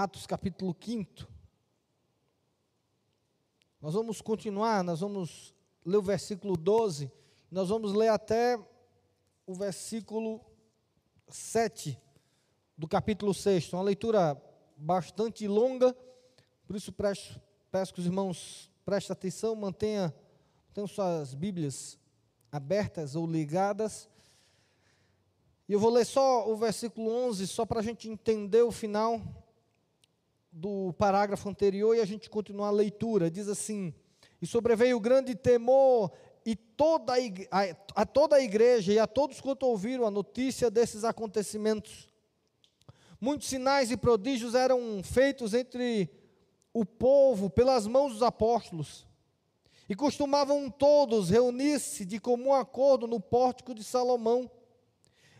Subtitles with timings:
[0.00, 1.26] Atos capítulo 5.
[3.82, 5.52] Nós vamos continuar, nós vamos
[5.84, 7.10] ler o versículo 12,
[7.50, 8.56] nós vamos ler até
[9.44, 10.40] o versículo
[11.26, 11.98] 7
[12.76, 13.72] do capítulo 6.
[13.72, 14.40] Uma leitura
[14.76, 15.92] bastante longa,
[16.64, 20.14] por isso peço, peço que os irmãos prestem atenção, mantenha,
[20.72, 21.98] tenham suas Bíblias
[22.52, 24.08] abertas ou ligadas.
[25.68, 29.20] E eu vou ler só o versículo 11, só para a gente entender o final
[30.50, 33.30] do parágrafo anterior e a gente continuar a leitura.
[33.30, 33.94] Diz assim:
[34.40, 36.12] E sobreveio grande temor
[36.44, 40.70] e toda a, a, a toda a igreja e a todos quanto ouviram a notícia
[40.70, 42.08] desses acontecimentos.
[43.20, 46.08] Muitos sinais e prodígios eram feitos entre
[46.72, 49.06] o povo pelas mãos dos apóstolos.
[49.88, 54.50] E costumavam todos reunir-se de comum acordo no pórtico de Salomão.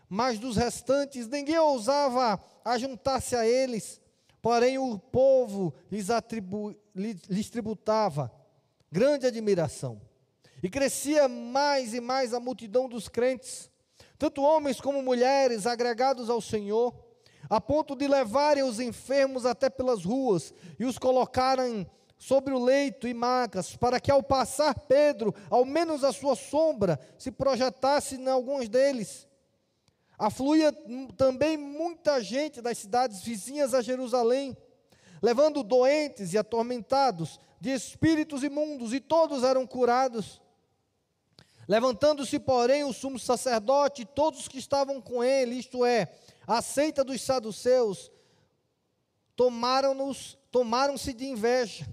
[0.08, 4.00] Mas dos restantes ninguém ousava ajuntar-se a eles,
[4.48, 8.32] porém o povo lhes, atribu, lhes tributava
[8.90, 10.00] grande admiração.
[10.62, 13.70] E crescia mais e mais a multidão dos crentes,
[14.18, 16.94] tanto homens como mulheres agregados ao Senhor,
[17.50, 23.06] a ponto de levarem os enfermos até pelas ruas e os colocarem sobre o leito
[23.06, 28.26] e macas, para que ao passar Pedro, ao menos a sua sombra se projetasse em
[28.28, 29.27] alguns deles.
[30.18, 30.72] Afluía
[31.16, 34.56] também muita gente das cidades vizinhas a Jerusalém,
[35.22, 40.40] levando doentes e atormentados de espíritos imundos, e todos eram curados.
[41.68, 46.08] Levantando-se, porém, o sumo sacerdote e todos os que estavam com ele, isto é,
[46.46, 48.10] a seita dos saduceus,
[49.36, 51.86] tomaram-nos, tomaram-se de inveja.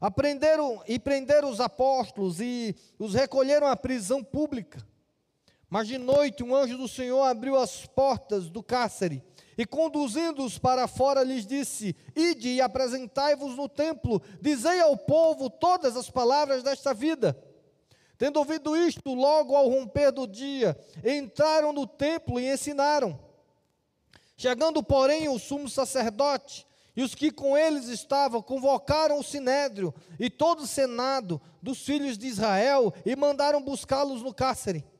[0.00, 4.84] Aprenderam e prenderam os apóstolos e os recolheram à prisão pública.
[5.72, 9.24] Mas de noite um anjo do Senhor abriu as portas do cárcere
[9.56, 15.96] e, conduzindo-os para fora, lhes disse: Ide e apresentai-vos no templo, dizei ao povo todas
[15.96, 17.34] as palavras desta vida.
[18.18, 23.18] Tendo ouvido isto, logo ao romper do dia, entraram no templo e ensinaram.
[24.36, 30.28] Chegando, porém, o sumo sacerdote e os que com eles estavam convocaram o sinédrio e
[30.28, 34.91] todo o senado dos filhos de Israel e mandaram buscá-los no cárcere.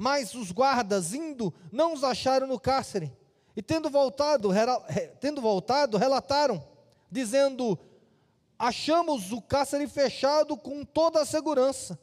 [0.00, 3.12] Mas os guardas, indo, não os acharam no cárcere.
[3.56, 4.50] E tendo voltado,
[5.18, 6.64] tendo voltado, relataram,
[7.10, 7.76] dizendo:
[8.56, 11.98] Achamos o cárcere fechado com toda a segurança,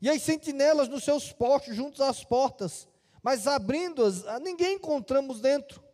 [0.00, 2.88] e as sentinelas nos seus postos juntos às portas,
[3.22, 5.84] mas abrindo-as, ninguém encontramos dentro.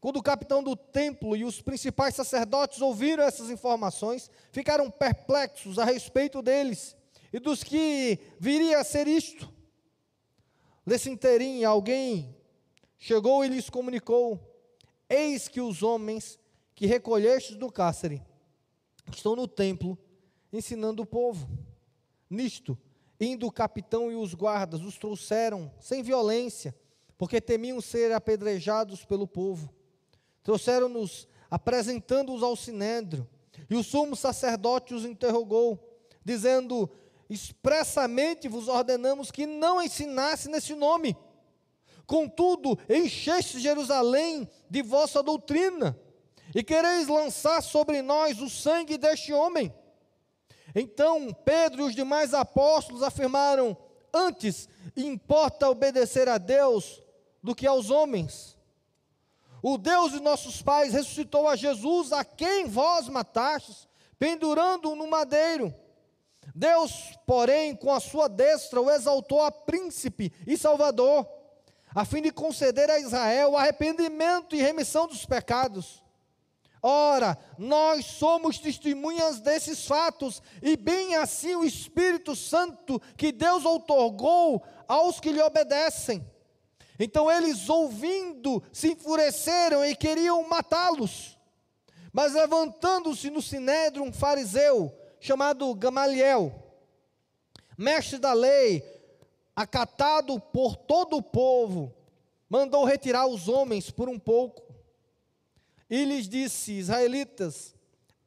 [0.00, 5.84] Quando o capitão do templo e os principais sacerdotes ouviram essas informações, ficaram perplexos a
[5.84, 6.96] respeito deles
[7.30, 9.59] e dos que viria a ser isto.
[10.90, 12.34] Nesse inteirinho, alguém
[12.98, 14.40] chegou e lhes comunicou:
[15.08, 16.36] Eis que os homens
[16.74, 18.20] que recolhestes do cárcere
[19.08, 19.96] estão no templo
[20.52, 21.48] ensinando o povo.
[22.28, 22.76] Nisto,
[23.20, 26.74] indo o capitão e os guardas, os trouxeram sem violência,
[27.16, 29.72] porque temiam ser apedrejados pelo povo.
[30.42, 33.28] Trouxeram-nos, apresentando-os ao sinédrio,
[33.70, 35.78] e o sumo sacerdote os interrogou,
[36.24, 36.90] dizendo:
[37.30, 41.16] expressamente vos ordenamos que não ensinasse nesse nome.
[42.04, 45.96] Contudo, encheste Jerusalém de vossa doutrina,
[46.52, 49.72] e quereis lançar sobre nós o sangue deste homem.
[50.74, 53.76] Então Pedro e os demais apóstolos afirmaram:
[54.12, 57.00] Antes importa obedecer a Deus
[57.40, 58.58] do que aos homens.
[59.62, 63.86] O Deus de nossos pais ressuscitou a Jesus, a quem vós matastes,
[64.18, 65.72] pendurando-o no madeiro.
[66.54, 71.28] Deus, porém, com a sua destra, o exaltou a príncipe e salvador,
[71.94, 76.02] a fim de conceder a Israel arrependimento e remissão dos pecados.
[76.82, 84.62] Ora, nós somos testemunhas desses fatos, e bem assim o Espírito Santo que Deus outorgou
[84.88, 86.24] aos que lhe obedecem.
[86.98, 91.38] Então eles, ouvindo, se enfureceram e queriam matá-los.
[92.12, 96.52] Mas levantando-se no sinédrio um fariseu, chamado Gamaliel,
[97.76, 98.82] mestre da lei,
[99.54, 101.94] acatado por todo o povo,
[102.48, 104.62] mandou retirar os homens por um pouco.
[105.88, 107.74] E lhes disse: Israelitas,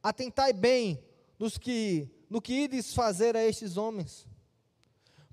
[0.02, 1.04] atentai bem
[1.40, 4.28] nos que, no que ides fazer a estes homens.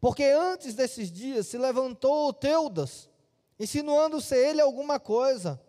[0.01, 3.11] Porque antes desses dias se levantou Teudas,
[3.59, 5.61] insinuando ser ele alguma coisa,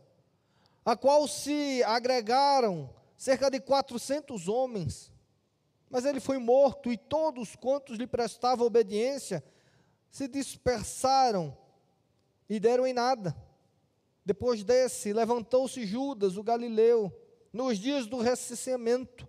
[0.86, 5.12] a qual se agregaram cerca de quatrocentos homens
[5.92, 9.44] mas ele foi morto, e todos quantos lhe prestavam obediência
[10.10, 11.56] se dispersaram
[12.50, 13.36] e deram em nada.
[14.26, 17.12] Depois desse, levantou-se Judas, o galileu,
[17.52, 19.28] nos dias do recenseamento,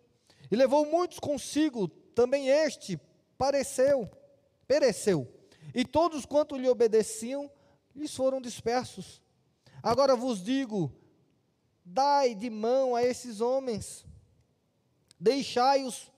[0.51, 3.01] e levou muitos consigo, também este
[3.37, 4.09] pareceu,
[4.69, 5.27] pereceu.
[5.75, 7.51] E todos quanto lhe obedeciam,
[7.95, 9.21] lhes foram dispersos.
[9.83, 10.93] Agora vos digo:
[11.85, 14.05] dai de mão a esses homens,
[15.19, 16.12] deixai-os,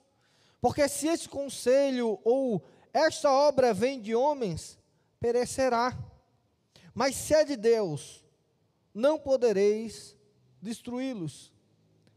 [0.64, 4.78] porque se esse conselho ou esta obra vem de homens,
[5.20, 5.94] perecerá.
[6.94, 8.24] Mas se é de Deus,
[8.94, 10.16] não podereis
[10.62, 11.52] destruí-los,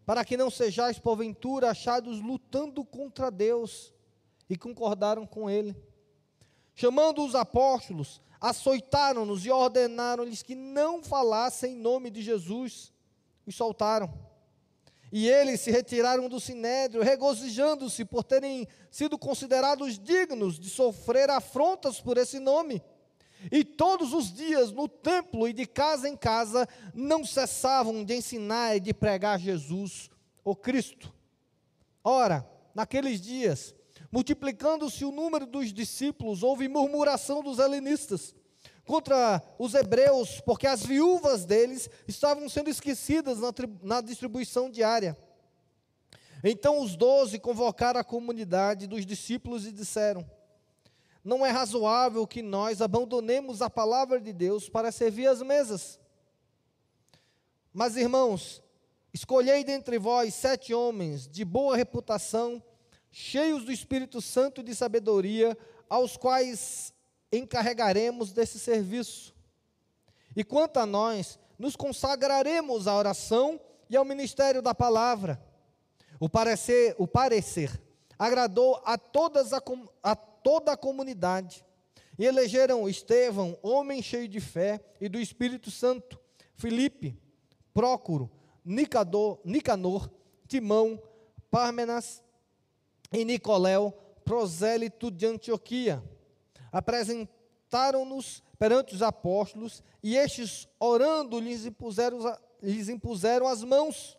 [0.06, 3.94] para que não sejais porventura achados lutando contra Deus.
[4.50, 5.76] E concordaram com ele.
[6.74, 12.94] Chamando os apóstolos, açoitaram-nos e ordenaram-lhes que não falassem em nome de Jesus.
[13.46, 14.27] E soltaram.
[15.12, 22.02] E eles se retiraram do sinédrio, regozijando-se por terem sido considerados dignos de sofrer afrontas
[22.02, 22.82] por esse nome.
[23.52, 28.76] E todos os dias, no templo e de casa em casa, não cessavam de ensinar
[28.76, 30.10] e de pregar Jesus,
[30.44, 31.14] o Cristo.
[32.04, 33.76] Ora, naqueles dias,
[34.12, 38.36] multiplicando-se o número dos discípulos, houve murmuração dos helenistas
[38.88, 43.54] contra os hebreus, porque as viúvas deles estavam sendo esquecidas na,
[43.84, 45.16] na distribuição diária.
[46.44, 50.26] Então os doze convocaram a comunidade dos discípulos e disseram:
[51.24, 56.00] Não é razoável que nós abandonemos a palavra de Deus para servir as mesas.
[57.74, 58.64] Mas, irmãos,
[59.14, 62.64] escolhei dentre vós sete homens de boa reputação,
[63.12, 65.58] cheios do Espírito Santo e de sabedoria,
[65.90, 66.94] aos quais
[67.32, 69.36] encarregaremos desse serviço.
[70.36, 73.60] E quanto a nós, nos consagraremos à oração
[73.90, 75.42] e ao ministério da palavra.
[76.20, 77.82] O parecer, o parecer
[78.18, 79.62] agradou a, todas a,
[80.04, 81.66] a toda a comunidade.
[82.18, 86.20] E elegeram Estevão, homem cheio de fé e do Espírito Santo,
[86.56, 87.20] Filipe,
[87.74, 88.30] Prócoro,
[88.66, 90.10] Nicador, Nicanor,
[90.48, 91.02] Timão,
[91.52, 92.24] Pármenas
[93.12, 93.94] e Nicoléu,
[94.26, 96.04] prosélito de Antioquia
[96.78, 104.18] apresentaram-nos perante os apóstolos, e estes, orando, lhes impuseram, lhes impuseram as mãos.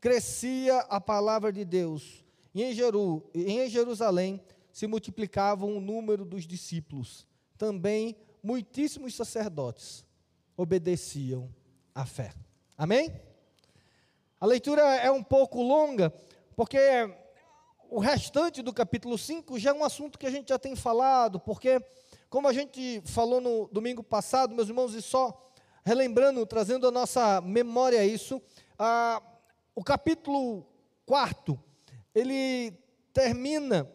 [0.00, 4.42] Crescia a palavra de Deus, e em, Jeru, em Jerusalém
[4.72, 7.26] se multiplicavam o número dos discípulos.
[7.56, 10.04] Também muitíssimos sacerdotes
[10.56, 11.48] obedeciam
[11.94, 12.32] à fé.
[12.76, 13.14] Amém?
[14.40, 16.12] A leitura é um pouco longa,
[16.56, 16.78] porque
[17.92, 21.38] o restante do capítulo 5 já é um assunto que a gente já tem falado,
[21.38, 21.78] porque,
[22.30, 25.50] como a gente falou no domingo passado, meus irmãos, e só
[25.84, 28.40] relembrando, trazendo a nossa memória isso,
[28.78, 29.22] ah,
[29.74, 30.66] o capítulo
[31.04, 31.62] 4,
[32.14, 32.72] ele
[33.12, 33.86] termina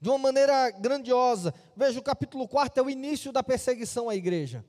[0.00, 1.52] de uma maneira grandiosa.
[1.76, 4.64] Veja, o capítulo 4 é o início da perseguição à igreja.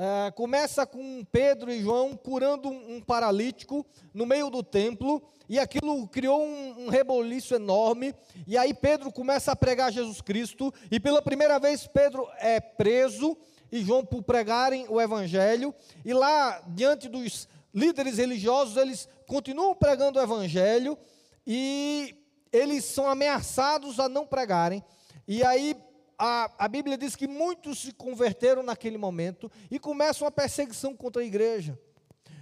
[0.00, 3.84] É, começa com Pedro e João curando um, um, paralítico
[4.14, 8.14] no meio do templo, e aquilo criou um, um reboliço enorme.
[8.46, 13.36] E aí Pedro começa a pregar Jesus Cristo, e pela primeira vez Pedro é preso,
[13.72, 15.74] e João por pregarem o evangelho,
[16.04, 20.96] e lá diante dos líderes religiosos, eles continuam pregando o evangelho,
[21.44, 22.14] e
[22.52, 24.80] eles são ameaçados a não pregarem.
[25.26, 25.76] E aí
[26.18, 31.22] a, a Bíblia diz que muitos se converteram naquele momento e começa uma perseguição contra
[31.22, 31.78] a igreja.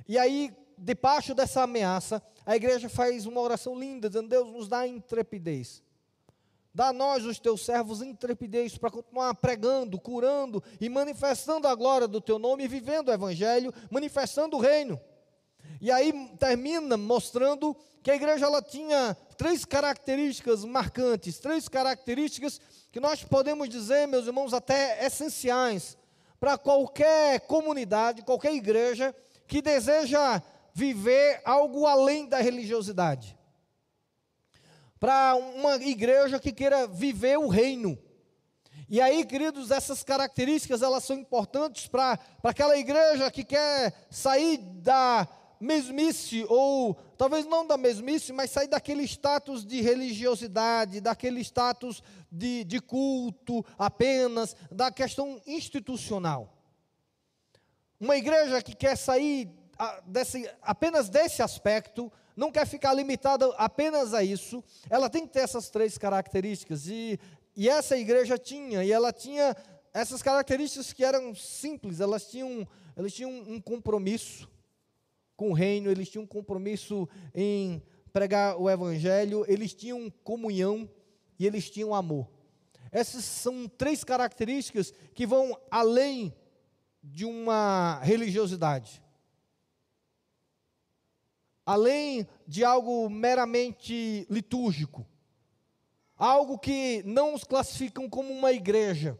[0.08, 4.86] E aí, debaixo dessa ameaça, a igreja faz uma oração linda, dizendo: Deus nos dá
[4.86, 5.82] intrepidez.
[6.74, 12.06] Dá a nós, os teus servos, intrepidez para continuar pregando, curando e manifestando a glória
[12.06, 15.00] do teu nome vivendo o evangelho, manifestando o reino.
[15.80, 22.60] E aí termina mostrando que a igreja ela tinha três características marcantes, três características
[22.96, 25.98] que nós podemos dizer, meus irmãos, até essenciais
[26.40, 29.14] para qualquer comunidade, qualquer igreja
[29.46, 30.40] que deseja
[30.72, 33.36] viver algo além da religiosidade.
[34.98, 37.98] Para uma igreja que queira viver o reino.
[38.88, 45.28] E aí, queridos, essas características elas são importantes para aquela igreja que quer sair da
[45.60, 52.64] mesmice, ou talvez não da mesmice, mas sair daquele status de religiosidade, daquele status de,
[52.64, 56.52] de culto apenas, da questão institucional.
[57.98, 59.48] Uma igreja que quer sair
[60.06, 65.40] desse, apenas desse aspecto, não quer ficar limitada apenas a isso, ela tem que ter
[65.40, 67.18] essas três características, e,
[67.56, 69.56] e essa igreja tinha, e ela tinha
[69.94, 74.46] essas características que eram simples, elas tinham, elas tinham um compromisso,
[75.36, 80.88] com o reino, eles tinham um compromisso em pregar o evangelho, eles tinham comunhão
[81.38, 82.28] e eles tinham amor.
[82.90, 86.34] Essas são três características que vão além
[87.02, 89.02] de uma religiosidade.
[91.64, 95.06] Além de algo meramente litúrgico,
[96.16, 99.18] algo que não os classificam como uma igreja,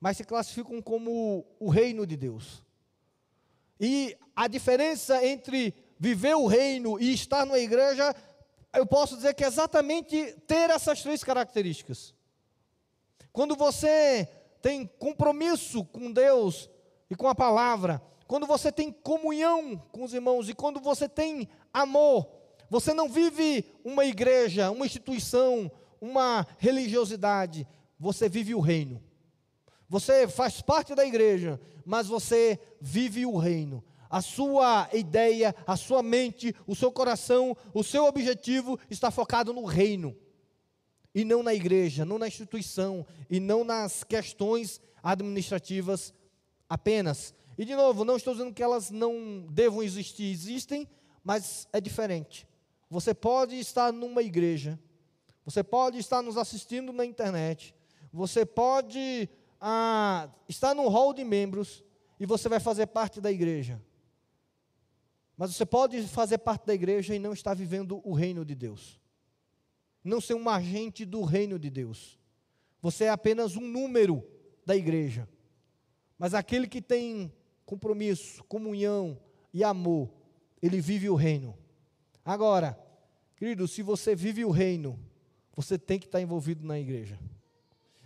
[0.00, 2.64] mas se classificam como o reino de Deus.
[3.80, 8.14] E a diferença entre viver o reino e estar numa igreja,
[8.74, 12.14] eu posso dizer que é exatamente ter essas três características.
[13.32, 14.28] Quando você
[14.60, 16.68] tem compromisso com Deus
[17.08, 21.48] e com a palavra, quando você tem comunhão com os irmãos e quando você tem
[21.72, 22.28] amor,
[22.68, 25.70] você não vive uma igreja, uma instituição,
[26.00, 27.66] uma religiosidade,
[27.98, 29.02] você vive o reino.
[29.90, 33.82] Você faz parte da igreja, mas você vive o reino.
[34.08, 39.64] A sua ideia, a sua mente, o seu coração, o seu objetivo está focado no
[39.64, 40.16] reino.
[41.12, 46.14] E não na igreja, não na instituição, e não nas questões administrativas
[46.68, 47.34] apenas.
[47.58, 50.88] E de novo, não estou dizendo que elas não devam existir, existem,
[51.24, 52.46] mas é diferente.
[52.88, 54.78] Você pode estar numa igreja,
[55.44, 57.74] você pode estar nos assistindo na internet,
[58.12, 59.28] você pode
[59.60, 61.84] ah, estar num hall de membros
[62.18, 63.80] e você vai fazer parte da igreja.
[65.36, 69.00] Mas você pode fazer parte da igreja e não estar vivendo o reino de Deus.
[70.02, 72.18] Não ser um agente do reino de Deus.
[72.80, 74.26] Você é apenas um número
[74.64, 75.28] da igreja.
[76.18, 77.32] Mas aquele que tem
[77.64, 79.18] compromisso, comunhão
[79.52, 80.10] e amor,
[80.60, 81.56] ele vive o reino.
[82.24, 82.78] Agora,
[83.36, 84.98] querido, se você vive o reino,
[85.54, 87.18] você tem que estar envolvido na igreja.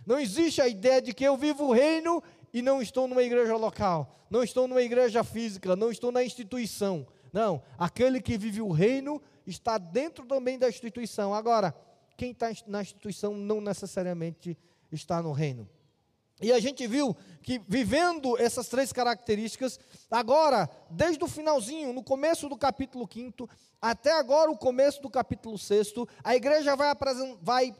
[0.05, 2.21] Não existe a ideia de que eu vivo o reino
[2.53, 7.05] e não estou numa igreja local, não estou numa igreja física, não estou na instituição.
[7.33, 11.33] Não, aquele que vive o reino está dentro também da instituição.
[11.33, 11.75] Agora,
[12.15, 14.57] quem está na instituição não necessariamente
[14.91, 15.67] está no reino.
[16.41, 19.79] E a gente viu que vivendo essas três características,
[20.11, 23.49] agora, desde o finalzinho, no começo do capítulo 5
[23.81, 25.93] até agora o começo do capítulo 6,
[26.23, 26.93] a igreja vai,
[27.41, 27.75] vai,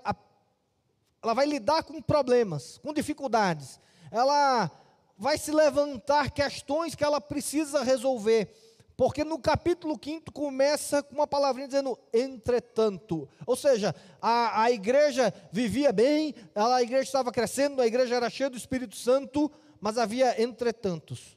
[1.26, 3.80] ela vai lidar com problemas, com dificuldades.
[4.12, 4.70] Ela
[5.18, 8.54] vai se levantar questões que ela precisa resolver.
[8.96, 13.28] Porque no capítulo 5 começa com uma palavrinha dizendo entretanto.
[13.46, 18.50] Ou seja, a, a igreja vivia bem, a igreja estava crescendo, a igreja era cheia
[18.50, 19.52] do Espírito Santo,
[19.82, 21.36] mas havia entretantos.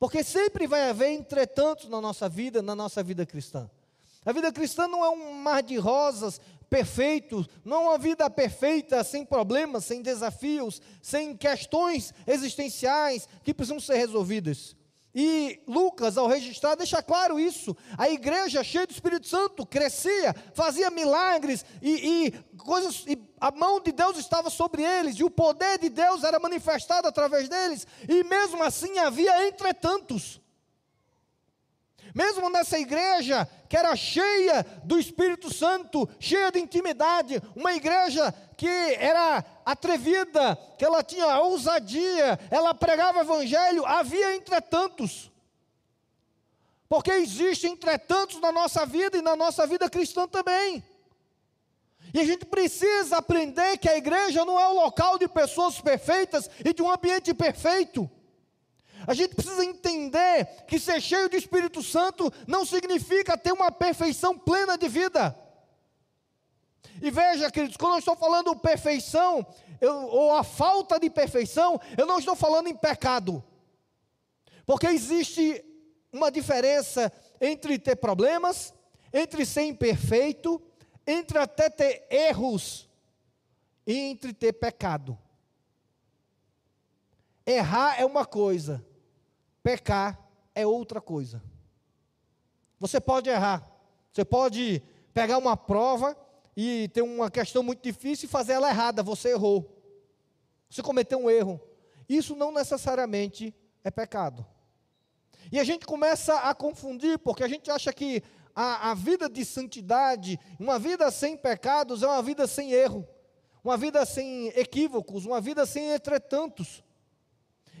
[0.00, 3.70] Porque sempre vai haver entretantos na nossa vida, na nossa vida cristã.
[4.26, 6.40] A vida cristã não é um mar de rosas
[7.64, 14.76] não uma vida perfeita, sem problemas, sem desafios, sem questões existenciais que precisam ser resolvidas.
[15.18, 17.74] E Lucas, ao registrar, deixa claro isso.
[17.96, 23.80] A igreja cheia do Espírito Santo crescia, fazia milagres e, e coisas, e a mão
[23.80, 28.22] de Deus estava sobre eles, e o poder de Deus era manifestado através deles, e
[28.24, 30.38] mesmo assim havia entretantos.
[32.16, 38.66] Mesmo nessa igreja que era cheia do Espírito Santo, cheia de intimidade, uma igreja que
[38.66, 45.30] era atrevida, que ela tinha ousadia, ela pregava evangelho, havia entretantos.
[46.88, 50.82] Porque existe entretantos na nossa vida e na nossa vida cristã também.
[52.14, 56.48] E a gente precisa aprender que a igreja não é o local de pessoas perfeitas
[56.64, 58.10] e de um ambiente perfeito.
[59.06, 64.36] A gente precisa entender que ser cheio do Espírito Santo não significa ter uma perfeição
[64.36, 65.36] plena de vida.
[67.00, 69.46] E veja, queridos, quando eu estou falando perfeição,
[69.80, 73.44] eu, ou a falta de perfeição, eu não estou falando em pecado.
[74.64, 75.64] Porque existe
[76.12, 78.74] uma diferença entre ter problemas,
[79.12, 80.60] entre ser imperfeito,
[81.06, 82.86] entre até ter erros,
[83.86, 85.16] e entre ter pecado.
[87.46, 88.84] Errar é uma coisa,
[89.66, 90.16] pecar
[90.54, 91.42] é outra coisa.
[92.78, 93.68] Você pode errar,
[94.12, 94.80] você pode
[95.12, 96.16] pegar uma prova
[96.56, 99.76] e ter uma questão muito difícil e fazer ela errada, você errou.
[100.70, 101.60] Você cometeu um erro.
[102.08, 104.46] Isso não necessariamente é pecado.
[105.50, 108.22] E a gente começa a confundir, porque a gente acha que
[108.54, 113.04] a, a vida de santidade, uma vida sem pecados, é uma vida sem erro,
[113.64, 116.84] uma vida sem equívocos, uma vida sem entretantos.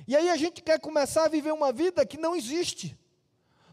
[0.06, 2.96] E aí a gente quer começar a viver uma vida que não existe.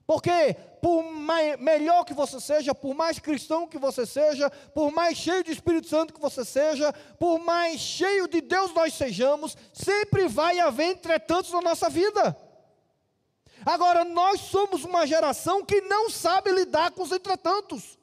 [0.06, 5.18] Porque por mais, melhor que você seja, por mais cristão que você seja, por mais
[5.18, 10.28] cheio de Espírito Santo que você seja, por mais cheio de Deus nós sejamos, sempre
[10.28, 12.36] vai haver entretantos na nossa vida.
[13.66, 17.98] Agora, nós somos uma geração que não sabe lidar com os entretantos.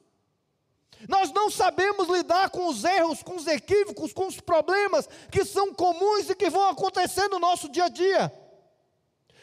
[1.07, 5.73] Nós não sabemos lidar com os erros, com os equívocos, com os problemas que são
[5.73, 8.31] comuns e que vão acontecer no nosso dia a dia.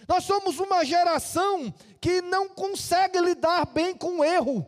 [0.07, 4.67] Nós somos uma geração que não consegue lidar bem com o erro,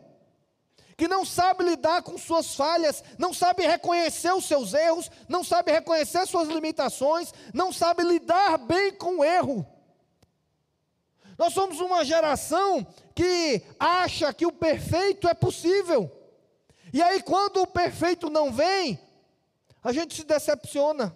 [0.95, 5.71] que não sabe lidar com suas falhas, não sabe reconhecer os seus erros, não sabe
[5.71, 9.65] reconhecer suas limitações, não sabe lidar bem com o erro.
[11.39, 16.20] Nós somos uma geração que acha que o perfeito é possível.
[16.93, 18.99] E aí, quando o perfeito não vem,
[19.83, 21.15] a gente se decepciona,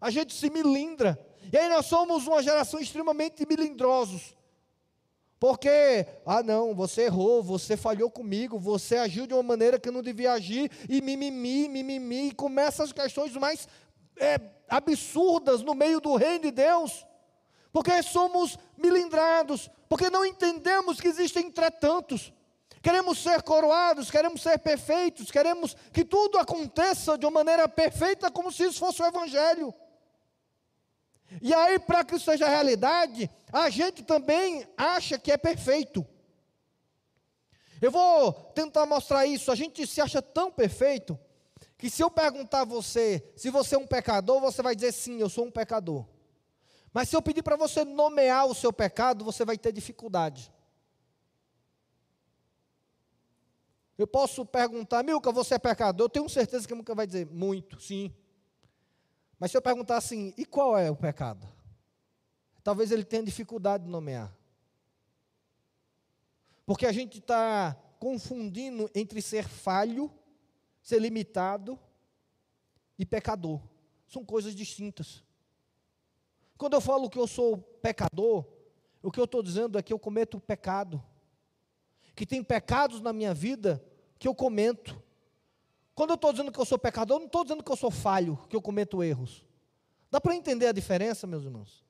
[0.00, 1.18] a gente se milindra.
[1.52, 4.34] E aí nós somos uma geração extremamente milindrosos.
[5.38, 10.02] Porque, ah não, você errou, você falhou comigo, você agiu de uma maneira que não
[10.02, 13.68] devia agir, e mimimi, mimimi, e começa as questões mais
[14.16, 17.04] é, absurdas no meio do reino de Deus.
[17.72, 22.32] Porque somos milindrados, porque não entendemos que existem entretantos.
[22.84, 28.52] Queremos ser coroados, queremos ser perfeitos, queremos que tudo aconteça de uma maneira perfeita, como
[28.52, 29.72] se isso fosse o Evangelho.
[31.40, 36.06] E aí, para que isso seja realidade, a gente também acha que é perfeito.
[37.80, 39.50] Eu vou tentar mostrar isso.
[39.50, 41.18] A gente se acha tão perfeito
[41.78, 45.20] que se eu perguntar a você se você é um pecador, você vai dizer sim,
[45.20, 46.04] eu sou um pecador.
[46.92, 50.52] Mas se eu pedir para você nomear o seu pecado, você vai ter dificuldade.
[53.96, 56.06] Eu posso perguntar, Milka, você é pecador?
[56.06, 58.12] Eu tenho certeza que a Milka vai dizer, muito, sim.
[59.38, 61.46] Mas se eu perguntar assim, e qual é o pecado?
[62.62, 64.34] Talvez ele tenha dificuldade de nomear.
[66.66, 70.10] Porque a gente está confundindo entre ser falho,
[70.82, 71.78] ser limitado
[72.98, 73.60] e pecador.
[74.06, 75.22] São coisas distintas.
[76.56, 78.46] Quando eu falo que eu sou pecador,
[79.02, 81.02] o que eu estou dizendo é que eu cometo pecado.
[82.14, 83.84] Que tem pecados na minha vida
[84.18, 85.00] que eu comento.
[85.94, 87.90] Quando eu estou dizendo que eu sou pecador, eu não estou dizendo que eu sou
[87.90, 89.46] falho, que eu cometo erros.
[90.10, 91.84] Dá para entender a diferença, meus irmãos?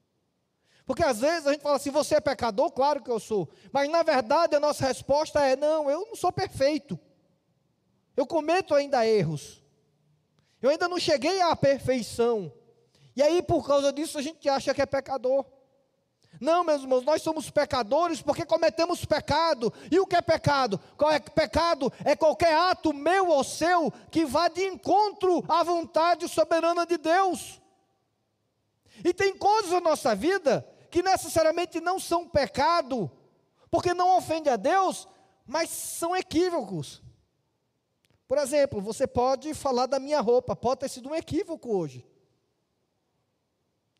[0.86, 2.70] Porque às vezes a gente fala assim, você é pecador?
[2.70, 3.48] Claro que eu sou.
[3.72, 6.98] Mas na verdade a nossa resposta é: não, eu não sou perfeito.
[8.16, 9.62] Eu cometo ainda erros.
[10.60, 12.52] Eu ainda não cheguei à perfeição.
[13.16, 15.44] E aí, por causa disso, a gente acha que é pecador.
[16.40, 19.72] Não, meus irmãos, nós somos pecadores porque cometemos pecado.
[19.90, 20.80] E o que é pecado?
[21.10, 21.92] É pecado?
[22.04, 27.60] É qualquer ato meu ou seu que vá de encontro à vontade soberana de Deus.
[29.04, 33.10] E tem coisas na nossa vida que necessariamente não são pecado,
[33.70, 35.08] porque não ofende a Deus,
[35.46, 37.02] mas são equívocos.
[38.28, 42.06] Por exemplo, você pode falar da minha roupa, pode ter sido um equívoco hoje.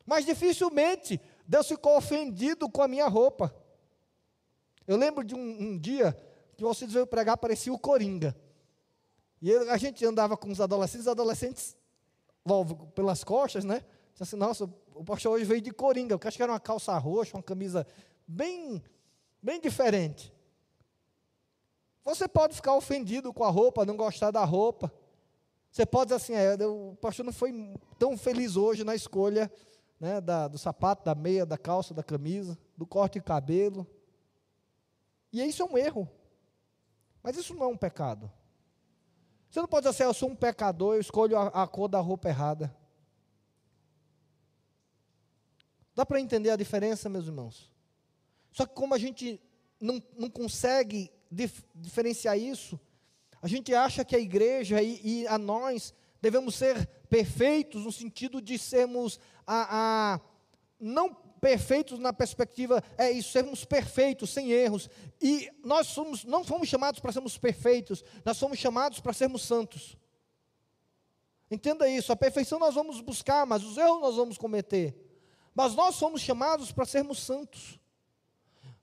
[0.07, 3.55] Mas dificilmente Deus ficou ofendido com a minha roupa.
[4.87, 6.17] Eu lembro de um, um dia
[6.57, 8.37] que vocês veio pregar, parecia o Coringa.
[9.41, 11.77] E eu, a gente andava com os adolescentes, os adolescentes
[12.95, 13.85] pelas costas, né?
[14.13, 16.15] Disse assim, nossa, o pastor hoje veio de Coringa.
[16.15, 17.87] Eu acho que era uma calça roxa, uma camisa
[18.27, 18.83] bem,
[19.43, 20.33] bem diferente.
[22.05, 24.93] Você pode ficar ofendido com a roupa, não gostar da roupa.
[25.71, 27.53] Você pode dizer assim, é, o pastor não foi
[27.99, 29.51] tão feliz hoje na escolha
[30.01, 33.87] né, da, do sapato, da meia, da calça, da camisa, do corte de cabelo.
[35.33, 36.09] E isso é um erro.
[37.23, 38.31] Mas isso não é um pecado.
[39.51, 42.01] Você não pode dizer assim, eu sou um pecador, eu escolho a, a cor da
[42.01, 42.75] roupa errada.
[45.95, 47.73] Dá para entender a diferença, meus irmãos?
[48.51, 49.41] Só que como a gente
[49.81, 52.79] não, não consegue dif, diferenciar isso,
[53.41, 58.41] a gente acha que a igreja e, e a nós devemos ser perfeitos no sentido
[58.41, 60.21] de sermos a, a
[60.81, 64.89] não perfeitos na perspectiva é isso, sermos perfeitos, sem erros.
[65.21, 69.99] E nós somos, não fomos chamados para sermos perfeitos, nós somos chamados para sermos santos.
[71.51, 74.97] Entenda isso, a perfeição nós vamos buscar, mas os erros nós vamos cometer.
[75.55, 77.79] Mas nós somos chamados para sermos santos.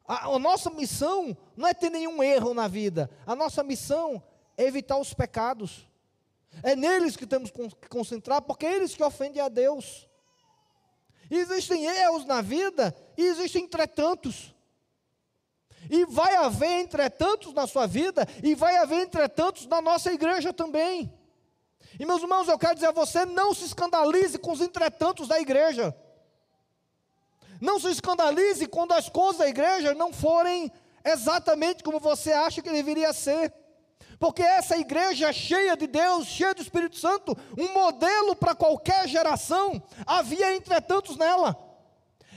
[0.08, 4.22] A, a nossa missão não é ter nenhum erro na vida, a nossa missão
[4.56, 5.90] é evitar os pecados.
[6.64, 10.08] É neles que temos que concentrar, porque é eles que ofendem a Deus.
[11.30, 14.54] Existem erros na vida e existem entretantos.
[15.90, 21.12] E vai haver entretantos na sua vida e vai haver entretantos na nossa igreja também.
[22.00, 25.40] E meus irmãos, eu quero dizer a você, não se escandalize com os entretantos da
[25.40, 25.96] igreja.
[27.60, 30.72] Não se escandalize quando as coisas da igreja não forem
[31.06, 33.54] exatamente como você acha que deveria ser
[34.22, 39.08] porque essa igreja é cheia de Deus, cheia do Espírito Santo, um modelo para qualquer
[39.08, 41.58] geração, havia entretantos nela.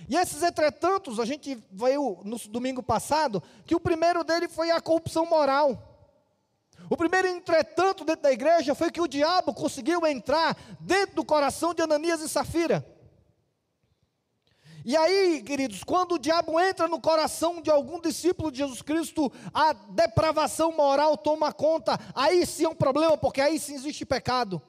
[0.09, 4.81] E esses entretantos, a gente veio no domingo passado, que o primeiro dele foi a
[4.81, 5.79] corrupção moral.
[6.89, 11.75] O primeiro entretanto dentro da igreja foi que o diabo conseguiu entrar dentro do coração
[11.75, 12.94] de Ananias e Safira.
[14.85, 19.33] E aí, queridos, quando o diabo entra no coração de algum discípulo de Jesus Cristo,
[19.53, 21.99] a depravação moral toma conta.
[22.15, 24.61] Aí sim é um problema, porque aí sim existe pecado.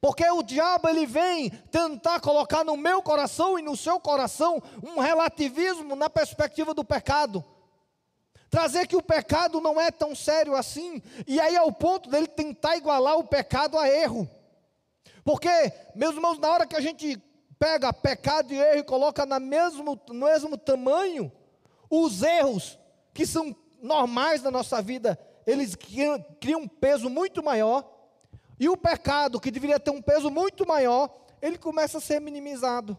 [0.00, 4.98] Porque o diabo ele vem tentar colocar no meu coração e no seu coração um
[4.98, 7.44] relativismo na perspectiva do pecado.
[8.50, 12.76] Trazer que o pecado não é tão sério assim, e aí ao ponto dele tentar
[12.76, 14.28] igualar o pecado a erro.
[15.24, 15.48] Porque,
[15.94, 17.20] meus irmãos, na hora que a gente
[17.58, 21.32] pega pecado e erro e coloca na mesmo, no mesmo tamanho,
[21.90, 22.78] os erros
[23.14, 27.92] que são normais na nossa vida, eles criam, criam um peso muito maior,
[28.58, 31.10] e o pecado, que deveria ter um peso muito maior,
[31.42, 32.98] ele começa a ser minimizado,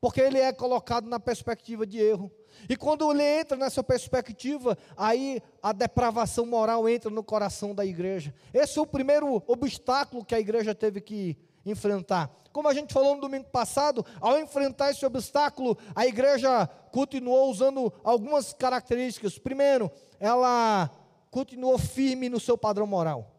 [0.00, 2.30] porque ele é colocado na perspectiva de erro.
[2.68, 8.34] E quando ele entra nessa perspectiva, aí a depravação moral entra no coração da igreja.
[8.52, 12.30] Esse é o primeiro obstáculo que a igreja teve que enfrentar.
[12.52, 17.92] Como a gente falou no domingo passado, ao enfrentar esse obstáculo, a igreja continuou usando
[18.04, 19.38] algumas características.
[19.38, 20.90] Primeiro, ela
[21.30, 23.32] continuou firme no seu padrão moral.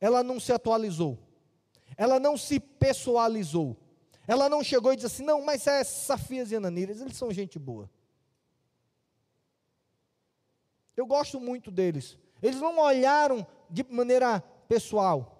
[0.00, 1.18] Ela não se atualizou.
[1.96, 3.76] Ela não se pessoalizou.
[4.26, 7.58] Ela não chegou e disse assim: não, mas é Safias e Ananias, eles são gente
[7.58, 7.90] boa.
[10.94, 12.18] Eu gosto muito deles.
[12.42, 15.37] Eles não olharam de maneira pessoal.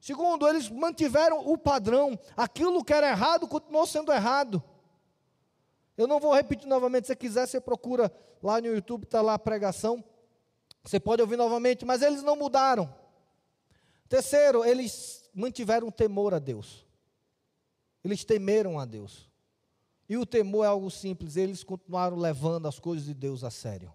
[0.00, 2.18] Segundo, eles mantiveram o padrão.
[2.36, 4.62] Aquilo que era errado continuou sendo errado.
[5.96, 7.06] Eu não vou repetir novamente.
[7.06, 8.10] Se quiser, você procura
[8.42, 10.02] lá no YouTube, está lá a pregação.
[10.82, 12.92] Você pode ouvir novamente, mas eles não mudaram.
[14.08, 16.86] Terceiro, eles mantiveram temor a Deus.
[18.02, 19.28] Eles temeram a Deus.
[20.08, 23.92] E o temor é algo simples, eles continuaram levando as coisas de Deus a sério.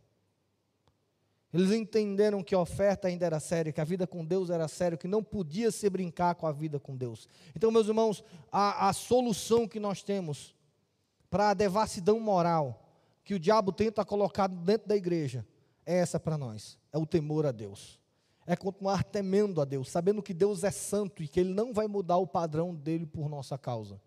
[1.56, 4.98] Eles entenderam que a oferta ainda era séria, que a vida com Deus era séria,
[4.98, 7.30] que não podia se brincar com a vida com Deus.
[7.56, 10.54] Então, meus irmãos, a, a solução que nós temos
[11.30, 12.86] para a devassidão moral
[13.24, 15.48] que o diabo tenta colocar dentro da igreja
[15.86, 18.02] é essa para nós: é o temor a Deus.
[18.46, 21.88] É continuar temendo a Deus, sabendo que Deus é santo e que Ele não vai
[21.88, 24.02] mudar o padrão dele por nossa causa.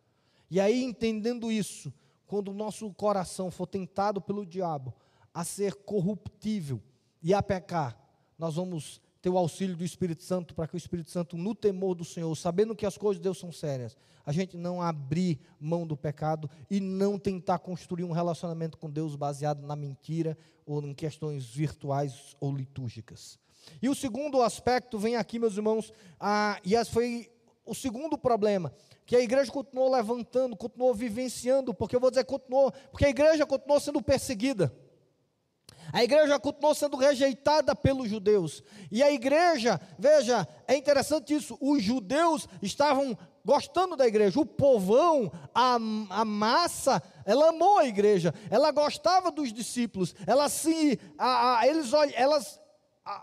[0.50, 1.90] E aí, entendendo isso,
[2.26, 4.92] quando o nosso coração for tentado pelo diabo
[5.32, 6.82] a ser corruptível,
[7.22, 7.98] e a pecar,
[8.38, 11.94] nós vamos ter o auxílio do Espírito Santo para que o Espírito Santo, no temor
[11.94, 15.87] do Senhor, sabendo que as coisas de Deus são sérias, a gente não abrir mão
[15.87, 20.94] do pecado e não tentar construir um relacionamento com Deus baseado na mentira ou em
[20.94, 23.38] questões virtuais ou litúrgicas.
[23.83, 27.31] E o segundo aspecto vem aqui, meus irmãos, ah, e esse foi
[27.64, 28.72] o segundo problema,
[29.04, 33.44] que a igreja continuou levantando, continuou vivenciando, porque eu vou dizer continuou, porque a igreja
[33.46, 34.72] continuou sendo perseguida.
[35.92, 38.62] A igreja continuou sendo rejeitada pelos judeus.
[38.90, 45.33] E a igreja, veja, é interessante isso: os judeus estavam gostando da igreja, o povão,
[45.55, 45.77] a,
[46.11, 51.90] a massa, ela amou a igreja, ela gostava dos discípulos, ela se, a, a, eles,
[52.14, 52.61] elas,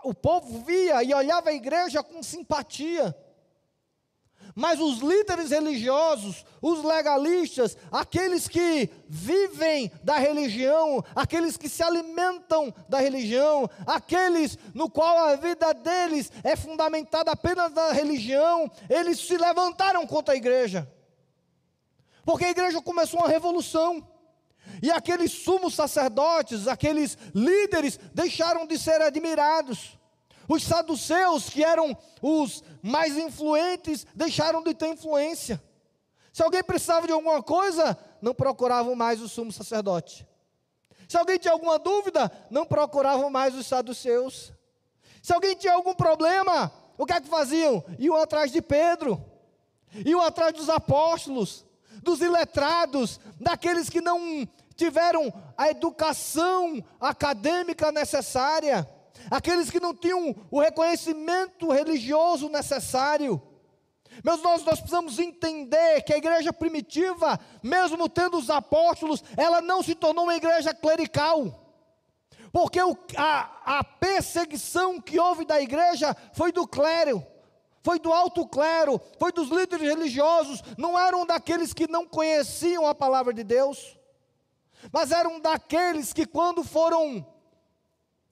[0.02, 3.16] o povo via e olhava a igreja com simpatia.
[4.58, 12.72] Mas os líderes religiosos, os legalistas, aqueles que vivem da religião, aqueles que se alimentam
[12.88, 19.36] da religião, aqueles no qual a vida deles é fundamentada apenas na religião, eles se
[19.36, 20.90] levantaram contra a igreja.
[22.24, 24.08] Porque a igreja começou uma revolução.
[24.82, 29.98] E aqueles sumos sacerdotes, aqueles líderes, deixaram de ser admirados.
[30.48, 35.60] Os saduceus, que eram os mais influentes, deixaram de ter influência.
[36.32, 40.26] Se alguém precisava de alguma coisa, não procuravam mais o sumo sacerdote.
[41.08, 44.52] Se alguém tinha alguma dúvida, não procuravam mais os saduceus.
[45.22, 47.84] Se alguém tinha algum problema, o que é que faziam?
[47.98, 49.22] Iam atrás de Pedro,
[50.04, 51.64] iam atrás dos apóstolos,
[52.02, 58.88] dos iletrados, daqueles que não tiveram a educação acadêmica necessária
[59.30, 63.40] aqueles que não tinham o reconhecimento religioso necessário.
[64.24, 69.82] Meus irmãos, nós precisamos entender que a igreja primitiva, mesmo tendo os apóstolos, ela não
[69.82, 71.66] se tornou uma igreja clerical.
[72.52, 77.24] Porque o, a, a perseguição que houve da igreja foi do clero,
[77.82, 82.94] foi do alto clero, foi dos líderes religiosos, não eram daqueles que não conheciam a
[82.94, 83.98] palavra de Deus,
[84.90, 87.26] mas eram daqueles que, quando foram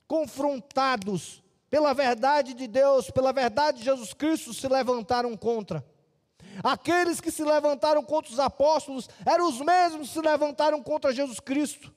[0.06, 5.84] confrontados pela verdade de Deus, pela verdade de Jesus Cristo, se levantaram contra.
[6.62, 11.40] Aqueles que se levantaram contra os apóstolos eram os mesmos que se levantaram contra Jesus
[11.40, 11.92] Cristo.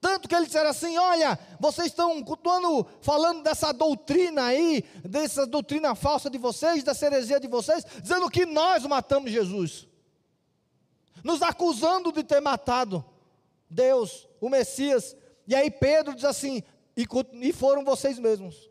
[0.00, 5.94] Tanto que eles disseram assim: olha, vocês estão continuando falando dessa doutrina aí, dessa doutrina
[5.94, 9.86] falsa de vocês, da heresia de vocês, dizendo que nós matamos Jesus.
[11.22, 13.04] nos acusando de ter matado
[13.68, 15.16] Deus, o Messias.
[15.46, 16.62] E aí Pedro diz assim:
[16.96, 17.06] e,
[17.42, 18.70] e foram vocês mesmos.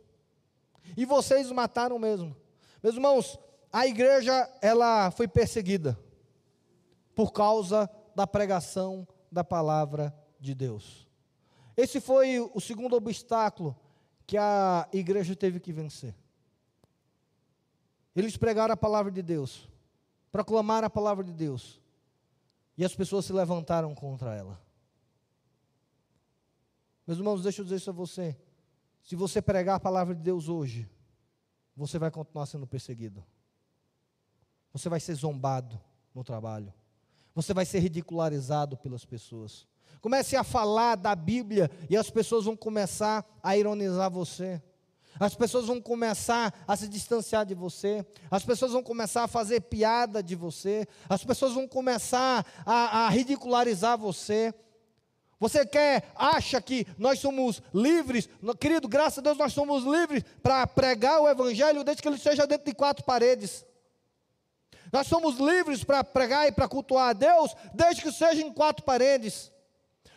[0.97, 2.35] E vocês mataram mesmo.
[2.81, 3.39] Meus irmãos,
[3.71, 5.99] a igreja ela foi perseguida
[7.13, 11.07] por causa da pregação da palavra de Deus.
[11.75, 13.75] Esse foi o segundo obstáculo
[14.25, 16.15] que a igreja teve que vencer.
[18.15, 19.69] Eles pregaram a palavra de Deus,
[20.31, 21.81] proclamaram a palavra de Deus,
[22.77, 24.64] e as pessoas se levantaram contra ela.
[27.05, 28.35] Meus irmãos, deixa eu dizer isso a você.
[29.03, 30.89] Se você pregar a palavra de Deus hoje,
[31.75, 33.23] você vai continuar sendo perseguido.
[34.73, 35.79] Você vai ser zombado
[36.13, 36.73] no trabalho.
[37.35, 39.67] Você vai ser ridicularizado pelas pessoas.
[40.01, 44.61] Comece a falar da Bíblia e as pessoas vão começar a ironizar você.
[45.19, 48.05] As pessoas vão começar a se distanciar de você.
[48.29, 50.87] As pessoas vão começar a fazer piada de você.
[51.07, 54.53] As pessoas vão começar a, a ridicularizar você.
[55.39, 60.65] Você quer, acha que nós somos livres, querido, graças a Deus nós somos livres para
[60.65, 63.65] pregar o Evangelho desde que ele esteja dentro de quatro paredes.
[64.93, 68.85] Nós somos livres para pregar e para cultuar a Deus desde que seja em quatro
[68.85, 69.51] paredes.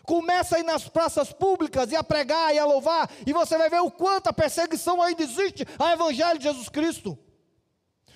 [0.04, 3.80] Começa aí nas praças públicas e a pregar e a louvar, e você vai ver
[3.80, 7.18] o quanto a perseguição ainda existe ao Evangelho de Jesus Cristo.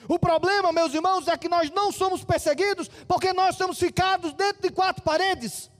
[0.08, 4.62] O problema, meus irmãos, é que nós não somos perseguidos porque nós temos ficado dentro
[4.62, 5.71] de quatro paredes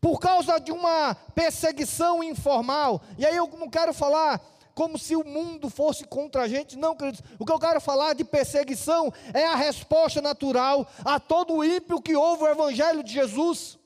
[0.00, 3.00] por causa de uma perseguição informal.
[3.16, 4.40] E aí eu não quero falar
[4.74, 7.20] como se o mundo fosse contra a gente, não, queridos.
[7.38, 12.14] O que eu quero falar de perseguição é a resposta natural a todo ímpio que
[12.14, 13.76] ouve o evangelho de Jesus.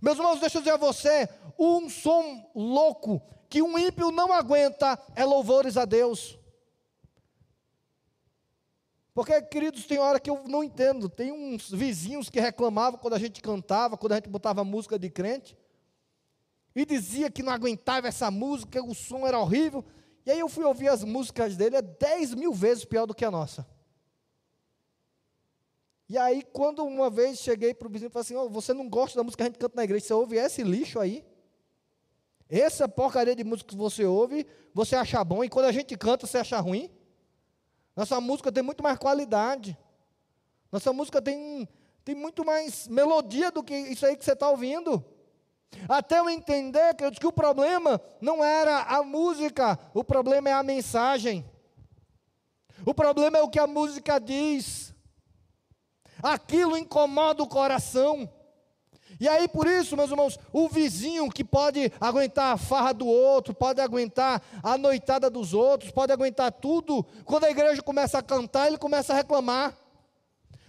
[0.00, 1.28] Meus irmãos, deixa eu dizer a você,
[1.58, 6.38] um som louco que um ímpio não aguenta é louvores a Deus.
[9.14, 11.08] Porque, queridos, tem hora que eu não entendo.
[11.08, 15.10] Tem uns vizinhos que reclamavam quando a gente cantava, quando a gente botava música de
[15.10, 15.56] crente.
[16.74, 19.84] E dizia que não aguentava essa música, o som era horrível.
[20.24, 23.24] E aí eu fui ouvir as músicas dele, é 10 mil vezes pior do que
[23.24, 23.66] a nossa.
[26.08, 28.88] E aí, quando uma vez cheguei para o vizinho e falei assim: oh, Você não
[28.88, 30.06] gosta da música que a gente canta na igreja?
[30.06, 31.24] Você ouve esse lixo aí?
[32.48, 36.26] Essa porcaria de música que você ouve, você acha bom, e quando a gente canta,
[36.26, 36.90] você acha ruim?
[37.94, 39.76] Nossa música tem muito mais qualidade.
[40.70, 41.68] Nossa música tem,
[42.04, 45.04] tem muito mais melodia do que isso aí que você está ouvindo.
[45.88, 50.52] Até eu entender que, eu que o problema não era a música, o problema é
[50.52, 51.44] a mensagem.
[52.84, 54.94] O problema é o que a música diz.
[56.22, 58.30] Aquilo incomoda o coração.
[59.22, 63.54] E aí, por isso, meus irmãos, o vizinho que pode aguentar a farra do outro,
[63.54, 68.66] pode aguentar a noitada dos outros, pode aguentar tudo, quando a igreja começa a cantar,
[68.66, 69.76] ele começa a reclamar.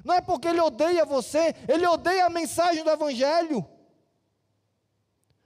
[0.06, 3.68] Não é porque ele odeia você, ele odeia a mensagem do Evangelho.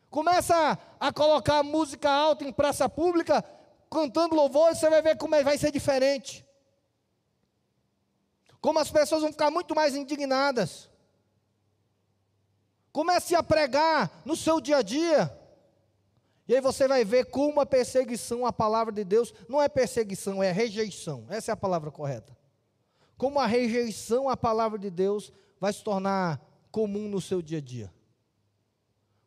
[0.09, 3.41] Começa a, colocar música alta em praça pública,
[3.89, 6.45] cantando louvor, você vai ver como é, vai ser diferente.
[8.59, 10.89] Como as pessoas vão ficar muito mais indignadas.
[12.97, 15.31] Comece a pregar no seu dia a dia.
[16.47, 20.41] E aí você vai ver como a perseguição à palavra de Deus não é perseguição,
[20.41, 21.23] é rejeição.
[21.29, 22.35] Essa é a palavra correta.
[23.15, 27.61] Como a rejeição à palavra de Deus vai se tornar comum no seu dia a
[27.61, 27.93] dia.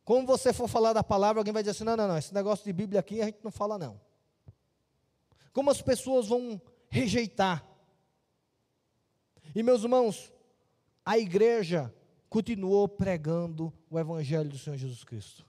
[0.03, 2.65] Como você for falar da palavra, alguém vai dizer assim: não, não, não, esse negócio
[2.65, 4.01] de Bíblia aqui a gente não fala, não.
[5.53, 7.65] Como as pessoas vão rejeitar.
[9.55, 10.29] E meus irmãos,
[11.05, 11.89] a igreja
[12.31, 15.45] continuou pregando o Evangelho do Senhor Jesus Cristo.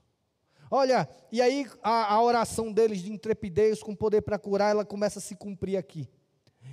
[0.68, 5.20] Olha, e aí a, a oração deles de intrepidez com poder para curar, ela começa
[5.20, 6.08] a se cumprir aqui.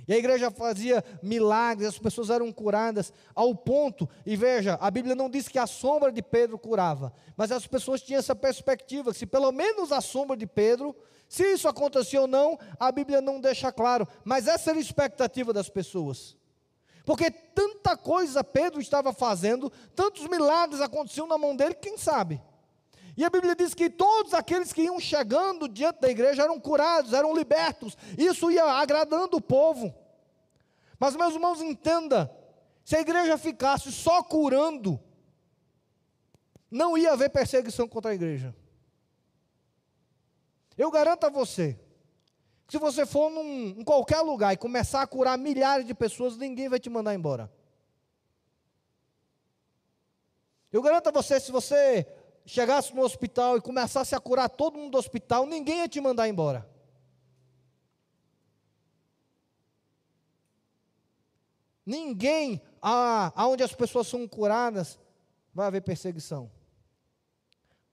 [0.08, 5.14] E a igreja fazia milagres, as pessoas eram curadas ao ponto, e veja, a Bíblia
[5.14, 9.26] não diz que a sombra de Pedro curava, mas as pessoas tinham essa perspectiva, se
[9.26, 10.92] pelo menos a sombra de Pedro,
[11.28, 15.52] se isso acontecia ou não, a Bíblia não deixa claro, mas essa era a expectativa
[15.52, 16.36] das pessoas.
[17.10, 22.40] Porque tanta coisa Pedro estava fazendo, tantos milagres aconteciam na mão dele, quem sabe?
[23.16, 27.12] E a Bíblia diz que todos aqueles que iam chegando diante da igreja eram curados,
[27.12, 27.96] eram libertos.
[28.16, 29.92] Isso ia agradando o povo.
[31.00, 32.30] Mas, meus irmãos, entenda:
[32.84, 34.96] se a igreja ficasse só curando,
[36.70, 38.54] não ia haver perseguição contra a igreja.
[40.78, 41.76] Eu garanto a você,
[42.70, 46.68] se você for num, em qualquer lugar e começar a curar milhares de pessoas, ninguém
[46.68, 47.52] vai te mandar embora.
[50.70, 52.06] Eu garanto a você, se você
[52.46, 56.28] chegasse no hospital e começasse a curar todo mundo do hospital, ninguém ia te mandar
[56.28, 56.64] embora.
[61.84, 64.96] Ninguém aonde as pessoas são curadas,
[65.52, 66.48] vai haver perseguição.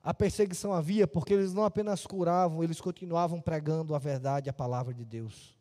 [0.08, 4.94] A perseguição havia porque eles não apenas curavam, eles continuavam pregando a verdade, a palavra
[4.94, 5.54] de Deus.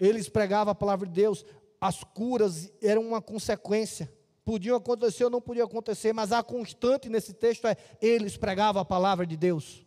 [0.00, 1.46] Eles pregavam a palavra de Deus,
[1.80, 4.12] as curas eram uma consequência.
[4.44, 8.84] Podiam acontecer ou não podiam acontecer, mas a constante nesse texto é: eles pregavam a
[8.84, 9.86] palavra de Deus.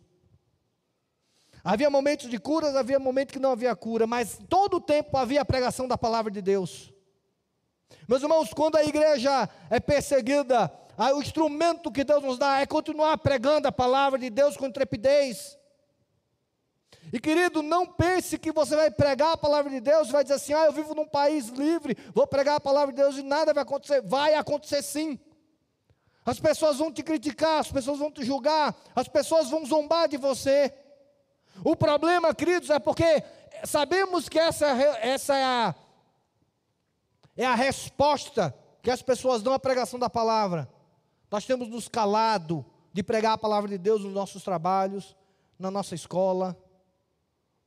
[1.62, 5.42] Havia momentos de curas, havia momentos que não havia cura, mas todo o tempo havia
[5.42, 6.90] a pregação da palavra de Deus.
[8.08, 13.16] Meus irmãos, quando a igreja é perseguida, o instrumento que Deus nos dá é continuar
[13.18, 15.58] pregando a palavra de Deus com intrepidez.
[17.12, 20.34] E querido, não pense que você vai pregar a palavra de Deus e vai dizer
[20.34, 23.52] assim: ah, eu vivo num país livre, vou pregar a palavra de Deus e nada
[23.52, 24.00] vai acontecer.
[24.02, 25.18] Vai acontecer sim.
[26.24, 30.16] As pessoas vão te criticar, as pessoas vão te julgar, as pessoas vão zombar de
[30.16, 30.72] você.
[31.64, 33.24] O problema, queridos, é porque
[33.64, 34.66] sabemos que essa,
[35.00, 35.74] essa é, a,
[37.36, 40.68] é a resposta que as pessoas dão à pregação da palavra.
[41.30, 45.16] Nós temos nos calado de pregar a palavra de Deus nos nossos trabalhos,
[45.58, 46.56] na nossa escola,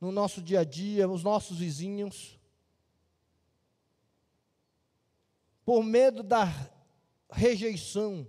[0.00, 2.38] no nosso dia a dia, os nossos vizinhos.
[5.64, 6.46] Por medo da
[7.30, 8.28] rejeição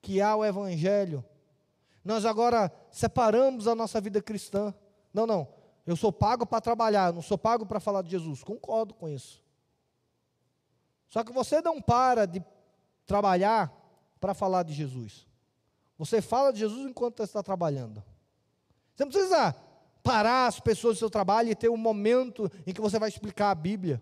[0.00, 1.22] que há ao Evangelho,
[2.02, 4.74] nós agora separamos a nossa vida cristã.
[5.12, 5.46] Não, não,
[5.86, 8.42] eu sou pago para trabalhar, não sou pago para falar de Jesus.
[8.42, 9.42] Concordo com isso.
[11.10, 12.42] Só que você não para de
[13.04, 13.81] trabalhar
[14.22, 15.26] para falar de Jesus.
[15.98, 18.00] Você fala de Jesus enquanto está trabalhando.
[18.94, 19.52] Você não precisa
[20.00, 23.50] parar as pessoas do seu trabalho e ter um momento em que você vai explicar
[23.50, 24.00] a Bíblia.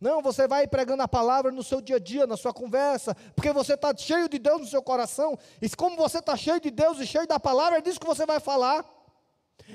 [0.00, 3.50] Não, você vai pregando a palavra no seu dia a dia, na sua conversa, porque
[3.52, 7.00] você está cheio de Deus no seu coração, e como você está cheio de Deus
[7.00, 8.84] e cheio da palavra, é disso que você vai falar,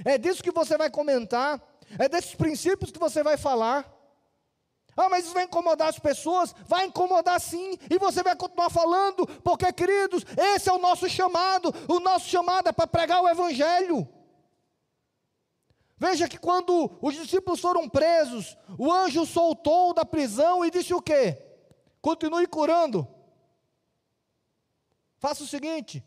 [0.06, 1.62] é disso que você vai comentar,
[2.00, 4.01] é desses princípios que você vai falar.
[4.96, 6.54] Ah, mas isso vai incomodar as pessoas?
[6.68, 11.74] Vai incomodar sim, e você vai continuar falando, porque, queridos, esse é o nosso chamado.
[11.88, 14.08] O nosso chamado é para pregar o Evangelho.
[15.98, 21.02] Veja que quando os discípulos foram presos, o anjo soltou da prisão e disse o
[21.02, 21.38] quê?
[22.02, 23.08] Continue curando.
[25.20, 26.04] Faça o seguinte: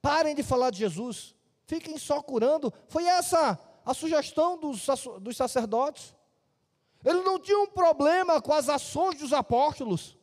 [0.00, 1.34] parem de falar de Jesus,
[1.66, 2.72] fiquem só curando.
[2.88, 4.86] Foi essa a sugestão dos,
[5.20, 6.14] dos sacerdotes.
[7.04, 10.16] Ele não tinha um problema com as ações dos apóstolos.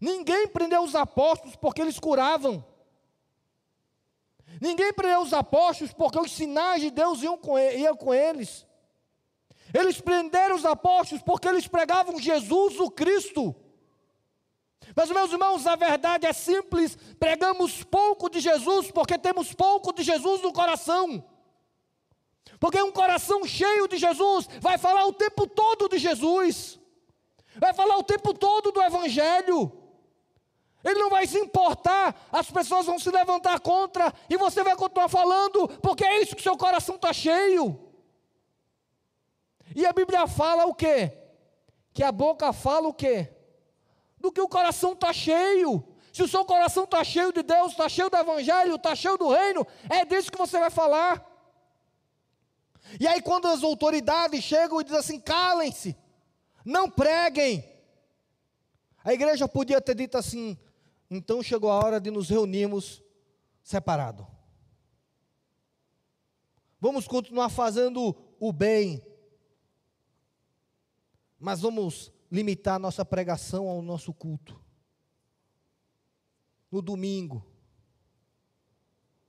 [0.00, 2.64] Ninguém prendeu os apóstolos porque eles curavam.
[4.60, 8.66] Ninguém prendeu os apóstolos porque os sinais de Deus iam com, iam com eles.
[9.72, 13.54] Eles prenderam os apóstolos porque eles pregavam Jesus, o Cristo.
[14.96, 20.02] Mas, meus irmãos, a verdade é simples: pregamos pouco de Jesus porque temos pouco de
[20.02, 21.24] Jesus no coração.
[22.58, 26.78] Porque um coração cheio de Jesus vai falar o tempo todo de Jesus,
[27.56, 29.72] vai falar o tempo todo do Evangelho.
[30.84, 35.08] Ele não vai se importar, as pessoas vão se levantar contra e você vai continuar
[35.08, 37.78] falando, porque é isso que seu coração está cheio.
[39.74, 41.12] E a Bíblia fala o quê?
[41.92, 43.28] Que a boca fala o quê?
[44.18, 45.84] Do que o coração está cheio.
[46.12, 49.28] Se o seu coração está cheio de Deus, está cheio do Evangelho, está cheio do
[49.28, 51.27] reino, é disso que você vai falar.
[53.00, 55.96] E aí, quando as autoridades chegam e dizem assim: calem-se,
[56.64, 57.64] não preguem.
[59.04, 60.58] A igreja podia ter dito assim:
[61.10, 63.02] então chegou a hora de nos reunirmos
[63.62, 64.26] separado.
[66.80, 69.04] Vamos continuar fazendo o bem,
[71.38, 74.60] mas vamos limitar nossa pregação ao nosso culto.
[76.70, 77.44] No domingo,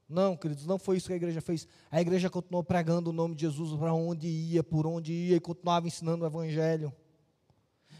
[0.09, 1.67] não, queridos, não foi isso que a igreja fez.
[1.91, 5.39] A igreja continuou pregando o nome de Jesus para onde ia, por onde ia, e
[5.39, 6.91] continuava ensinando o Evangelho.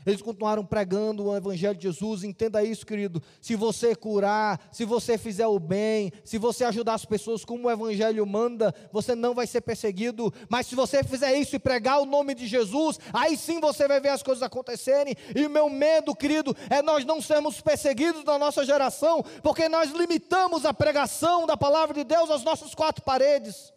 [0.05, 2.23] Eles continuaram pregando o Evangelho de Jesus.
[2.23, 3.21] Entenda isso, querido.
[3.41, 7.71] Se você curar, se você fizer o bem, se você ajudar as pessoas como o
[7.71, 10.33] Evangelho manda, você não vai ser perseguido.
[10.47, 13.99] Mas se você fizer isso e pregar o nome de Jesus, aí sim você vai
[13.99, 15.15] ver as coisas acontecerem.
[15.35, 19.91] E o meu medo, querido, é nós não sermos perseguidos na nossa geração, porque nós
[19.91, 23.73] limitamos a pregação da palavra de Deus às nossas quatro paredes.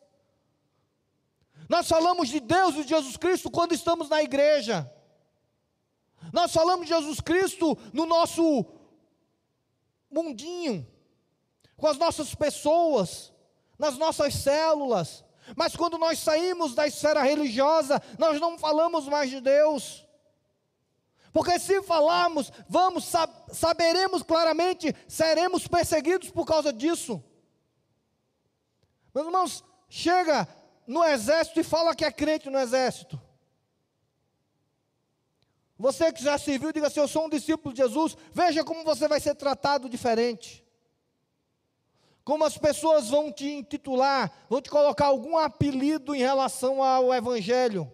[1.68, 4.90] Nós falamos de Deus e de Jesus Cristo quando estamos na igreja.
[6.32, 8.66] Nós falamos de Jesus Cristo no nosso
[10.10, 10.86] mundinho,
[11.76, 13.32] com as nossas pessoas,
[13.78, 15.24] nas nossas células.
[15.56, 20.06] Mas quando nós saímos da esfera religiosa, nós não falamos mais de Deus.
[21.32, 23.10] Porque se falarmos, vamos
[23.52, 27.22] saberemos claramente, seremos perseguidos por causa disso.
[29.14, 30.46] Meus irmãos, chega
[30.86, 33.20] no exército e fala que é crente no exército.
[35.82, 38.16] Você que já se viu, diga assim: Eu sou um discípulo de Jesus.
[38.32, 40.64] Veja como você vai ser tratado diferente.
[42.22, 47.92] Como as pessoas vão te intitular, vão te colocar algum apelido em relação ao Evangelho.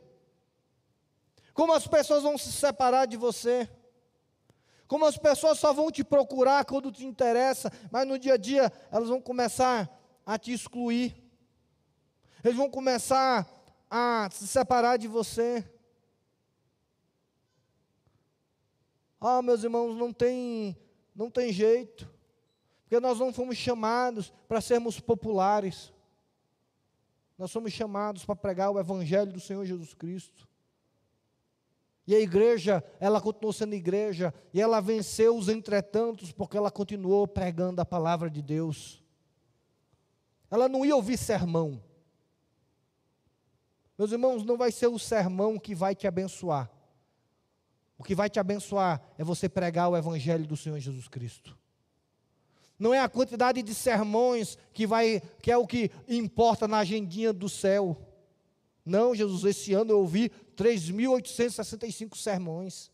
[1.54, 3.66] Como as pessoas vão se separar de você.
[4.86, 8.70] Como as pessoas só vão te procurar quando te interessa, mas no dia a dia
[8.92, 9.88] elas vão começar
[10.26, 11.16] a te excluir.
[12.44, 13.48] Eles vão começar
[13.90, 15.64] a se separar de você.
[19.20, 20.76] Ah, meus irmãos, não tem,
[21.14, 22.08] não tem jeito.
[22.82, 25.92] Porque nós não fomos chamados para sermos populares.
[27.36, 30.48] Nós somos chamados para pregar o evangelho do Senhor Jesus Cristo.
[32.06, 37.28] E a igreja, ela continuou sendo igreja, e ela venceu os entretantos, porque ela continuou
[37.28, 39.04] pregando a palavra de Deus.
[40.50, 41.82] Ela não ia ouvir sermão.
[43.98, 46.70] Meus irmãos, não vai ser o sermão que vai te abençoar.
[47.98, 51.58] O que vai te abençoar é você pregar o Evangelho do Senhor Jesus Cristo.
[52.78, 57.32] Não é a quantidade de sermões que, vai, que é o que importa na agendinha
[57.32, 57.96] do céu.
[58.84, 62.90] Não, Jesus, esse ano eu ouvi 3.865 sermões.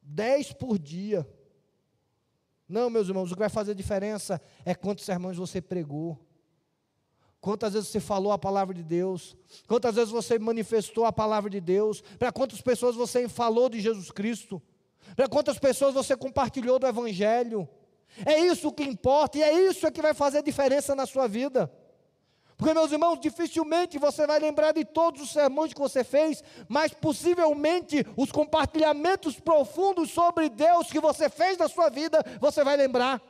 [0.00, 1.28] 10 por dia.
[2.66, 6.25] Não, meus irmãos, o que vai fazer diferença é quantos sermões você pregou.
[7.40, 9.36] Quantas vezes você falou a palavra de Deus?
[9.68, 12.00] Quantas vezes você manifestou a palavra de Deus?
[12.18, 14.60] Para quantas pessoas você falou de Jesus Cristo?
[15.14, 17.68] Para quantas pessoas você compartilhou do Evangelho?
[18.24, 21.70] É isso que importa e é isso que vai fazer diferença na sua vida.
[22.56, 26.92] Porque, meus irmãos, dificilmente você vai lembrar de todos os sermões que você fez, mas
[26.92, 33.20] possivelmente os compartilhamentos profundos sobre Deus que você fez na sua vida, você vai lembrar.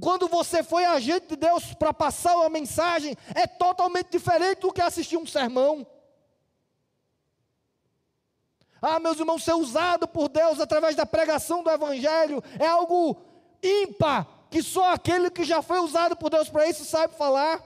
[0.00, 4.80] Quando você foi agente de Deus para passar uma mensagem, é totalmente diferente do que
[4.80, 5.86] assistir um sermão.
[8.82, 13.16] Ah, meus irmãos, ser usado por Deus através da pregação do Evangelho é algo
[13.62, 17.62] ímpar, que só aquele que já foi usado por Deus para isso sabe falar.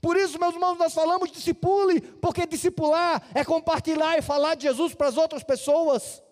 [0.00, 4.94] Por isso, meus irmãos, nós falamos discipule, porque discipular é compartilhar e falar de Jesus
[4.94, 6.22] para as outras pessoas.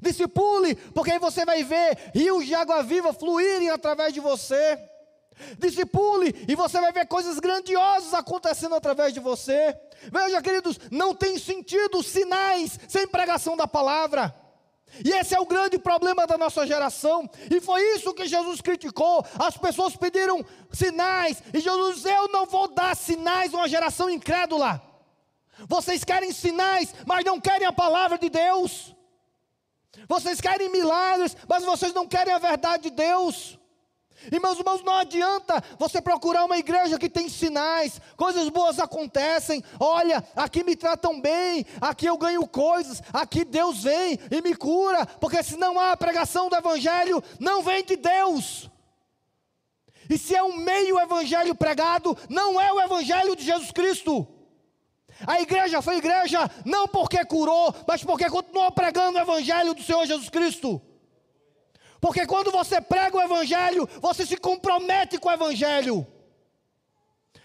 [0.00, 4.78] Discipule, porque aí você vai ver rios de água viva fluírem através de você.
[5.58, 9.76] Discipule e você vai ver coisas grandiosas acontecendo através de você.
[10.12, 14.34] Veja, queridos, não tem sentido sinais sem pregação da palavra.
[15.04, 17.28] E esse é o grande problema da nossa geração.
[17.50, 19.24] E foi isso que Jesus criticou.
[19.38, 21.42] As pessoas pediram sinais.
[21.52, 24.82] E Jesus disse: Eu não vou dar sinais a uma geração incrédula.
[25.68, 28.94] Vocês querem sinais, mas não querem a palavra de Deus.
[30.08, 33.58] Vocês querem milagres, mas vocês não querem a verdade de Deus.
[34.32, 39.62] E meus irmãos, não adianta você procurar uma igreja que tem sinais, coisas boas acontecem.
[39.78, 45.06] Olha, aqui me tratam bem, aqui eu ganho coisas, aqui Deus vem e me cura,
[45.06, 48.68] porque se não há pregação do Evangelho, não vem de Deus.
[50.10, 54.26] E se é um meio evangelho pregado, não é o Evangelho de Jesus Cristo.
[55.26, 60.06] A igreja foi igreja não porque curou, mas porque continuou pregando o Evangelho do Senhor
[60.06, 60.80] Jesus Cristo.
[62.00, 66.06] Porque quando você prega o Evangelho, você se compromete com o Evangelho.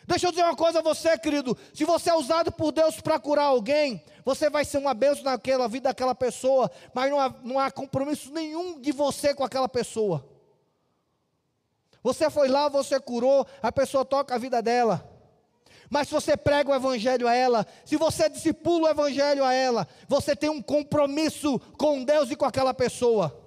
[0.06, 1.58] Deixa eu dizer uma coisa a você, querido.
[1.74, 5.68] Se você é usado por Deus para curar alguém, você vai ser uma bênção naquela
[5.68, 10.30] vida daquela pessoa, mas não há, não há compromisso nenhum de você com aquela pessoa.
[12.04, 15.10] Você foi lá, você curou, a pessoa toca a vida dela.
[15.94, 19.88] Mas se você prega o Evangelho a ela, se você discipula o Evangelho a ela,
[20.08, 23.39] você tem um compromisso com Deus e com aquela pessoa.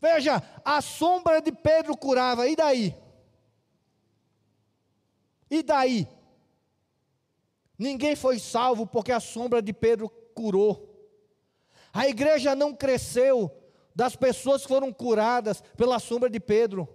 [0.00, 2.96] Veja, a sombra de Pedro curava, e daí?
[5.50, 6.08] E daí?
[7.78, 11.12] Ninguém foi salvo porque a sombra de Pedro curou.
[11.92, 13.54] A igreja não cresceu
[13.94, 16.88] das pessoas que foram curadas pela sombra de Pedro.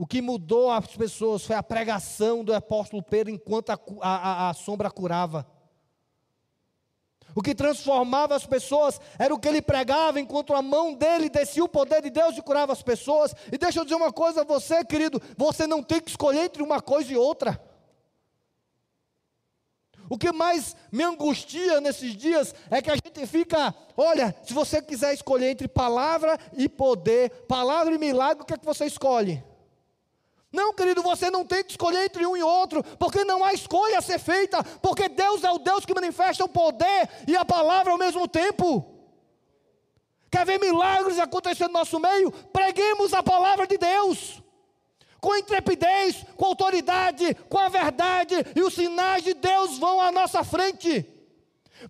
[0.00, 4.54] O que mudou as pessoas foi a pregação do apóstolo Pedro enquanto a, a, a
[4.54, 5.46] sombra curava.
[7.34, 11.62] O que transformava as pessoas era o que ele pregava, enquanto a mão dele descia
[11.62, 13.34] o poder de Deus e curava as pessoas.
[13.52, 16.62] E deixa eu dizer uma coisa a você, querido: você não tem que escolher entre
[16.62, 17.62] uma coisa e outra.
[20.08, 24.80] O que mais me angustia nesses dias é que a gente fica, olha, se você
[24.80, 29.49] quiser escolher entre palavra e poder, palavra e milagre, o que é que você escolhe?
[30.52, 33.98] Não, querido, você não tem que escolher entre um e outro, porque não há escolha
[33.98, 37.92] a ser feita, porque Deus é o Deus que manifesta o poder e a palavra
[37.92, 38.84] ao mesmo tempo.
[40.30, 42.30] Quer ver milagres acontecendo no nosso meio?
[42.30, 44.40] Preguemos a palavra de Deus.
[45.20, 50.42] com intrepidez, com autoridade, com a verdade, e os sinais de Deus vão à nossa
[50.42, 51.06] frente.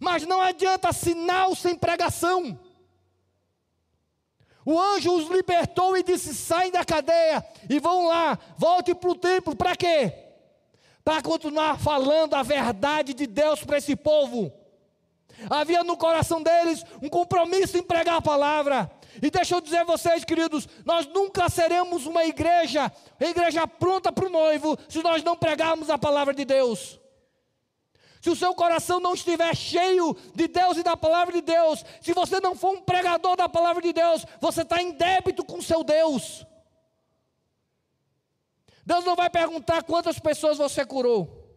[0.01, 2.59] Mas não adianta sinal sem pregação.
[4.71, 9.17] O anjo os libertou e disse: saem da cadeia e vão lá, volte para o
[9.17, 10.13] templo, para quê?
[11.05, 14.53] Para continuar falando a verdade de Deus para esse povo.
[15.51, 18.89] Havia no coração deles um compromisso em pregar a palavra.
[19.21, 24.13] E deixa eu dizer a vocês, queridos, nós nunca seremos uma igreja, uma igreja pronta
[24.13, 27.01] para o noivo, se nós não pregarmos a palavra de Deus.
[28.21, 32.13] Se o seu coração não estiver cheio de Deus e da palavra de Deus, se
[32.13, 35.83] você não for um pregador da palavra de Deus, você está em débito com seu
[35.83, 36.45] Deus.
[38.85, 41.49] Deus não vai perguntar quantas pessoas você curou,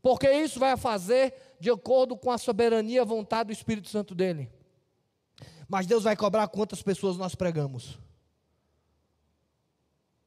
[0.00, 4.52] porque isso vai fazer de acordo com a soberania vontade do Espírito Santo dele.
[5.68, 7.98] Mas Deus vai cobrar quantas pessoas nós pregamos.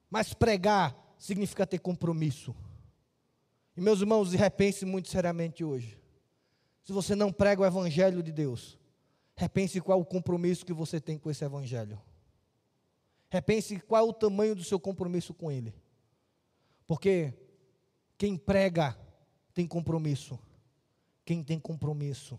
[0.09, 2.53] Mas pregar significa ter compromisso.
[3.79, 5.97] E meus irmãos, repense muito seriamente hoje.
[6.83, 8.77] Se você não prega o Evangelho de Deus,
[9.37, 11.97] repense qual o compromisso que você tem com esse Evangelho.
[13.29, 15.73] Repense qual o tamanho do seu compromisso com Ele.
[16.85, 17.33] Porque
[18.17, 18.99] quem prega
[19.53, 20.37] tem compromisso.
[21.23, 22.37] Quem tem compromisso,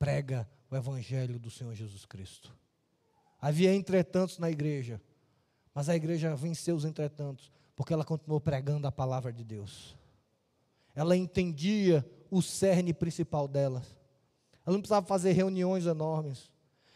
[0.00, 2.52] prega o Evangelho do Senhor Jesus Cristo.
[3.40, 5.00] Havia entretantos na igreja,
[5.72, 9.96] mas a igreja venceu os entretantos, porque ela continuou pregando a palavra de Deus.
[10.96, 13.82] Ela entendia o cerne principal dela.
[14.64, 16.50] Ela não precisava fazer reuniões enormes.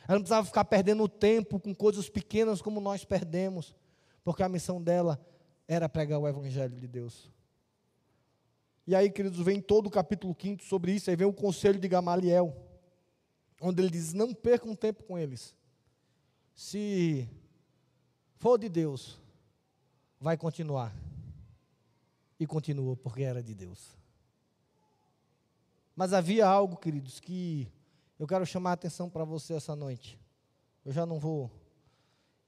[0.09, 3.76] Ela não precisava ficar perdendo tempo com coisas pequenas como nós perdemos,
[4.24, 5.20] porque a missão dela
[5.68, 7.30] era pregar o Evangelho de Deus.
[8.86, 11.86] E aí, queridos, vem todo o capítulo 5 sobre isso, aí vem o conselho de
[11.86, 12.57] Gamaliel,
[13.61, 15.55] onde ele diz: não percam tempo com eles.
[16.55, 17.28] Se
[18.36, 19.20] for de Deus,
[20.18, 20.92] vai continuar.
[22.41, 23.97] E continuou, porque era de Deus.
[25.95, 27.70] Mas havia algo, queridos, que
[28.18, 30.18] eu quero chamar a atenção para você essa noite.
[30.82, 31.51] Eu já não vou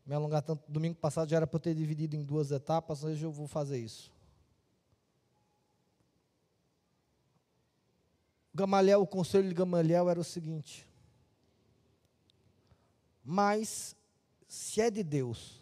[0.06, 0.64] me alongar tanto.
[0.66, 3.78] Domingo passado já era para eu ter dividido em duas etapas, hoje eu vou fazer
[3.78, 4.10] isso.
[8.54, 10.86] Gamaliel, o conselho de Gamaliel era o seguinte:
[13.22, 13.94] Mas
[14.48, 15.60] se é de Deus,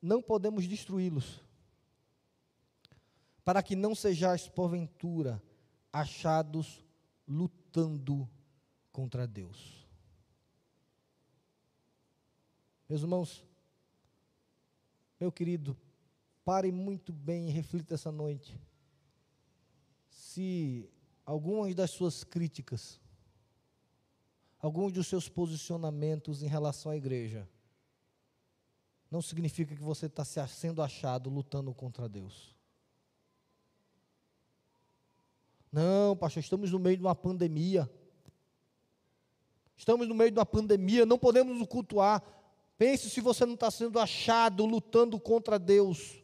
[0.00, 1.40] não podemos destruí-los,
[3.44, 5.42] para que não sejais porventura
[5.92, 6.84] achados
[7.26, 8.28] lutando
[8.92, 9.86] contra Deus.
[12.88, 13.46] Meus irmãos,
[15.18, 15.76] meu querido,
[16.44, 18.58] pare muito bem e reflita essa noite.
[20.08, 20.90] Se
[21.24, 23.00] algumas das suas críticas,
[24.58, 27.48] alguns dos seus posicionamentos em relação à igreja,
[29.10, 32.54] não significa que você está sendo achado lutando contra Deus.
[35.72, 37.88] Não, pastor, estamos no meio de uma pandemia.
[39.76, 42.22] Estamos no meio de uma pandemia, não podemos nos cultuar.
[42.76, 46.22] Pense se você não está sendo achado lutando contra Deus.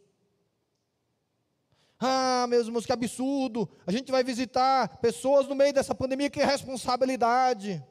[1.99, 3.69] Ah, meus irmãos, que absurdo.
[3.87, 7.83] A gente vai visitar pessoas no meio dessa pandemia, que responsabilidade.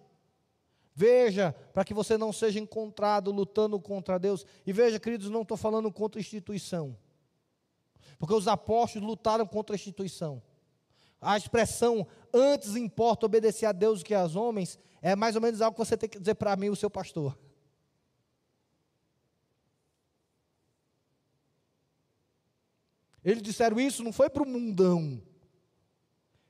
[0.94, 4.46] Veja, para que você não seja encontrado lutando contra Deus.
[4.66, 6.98] E veja, queridos, não estou falando contra a instituição.
[8.18, 10.42] Porque os apóstolos lutaram contra a instituição.
[11.26, 15.60] A expressão antes importa obedecer a Deus do que aos homens é mais ou menos
[15.60, 17.36] algo que você tem que dizer para mim, o seu pastor.
[23.24, 25.20] Eles disseram isso não foi para o mundão.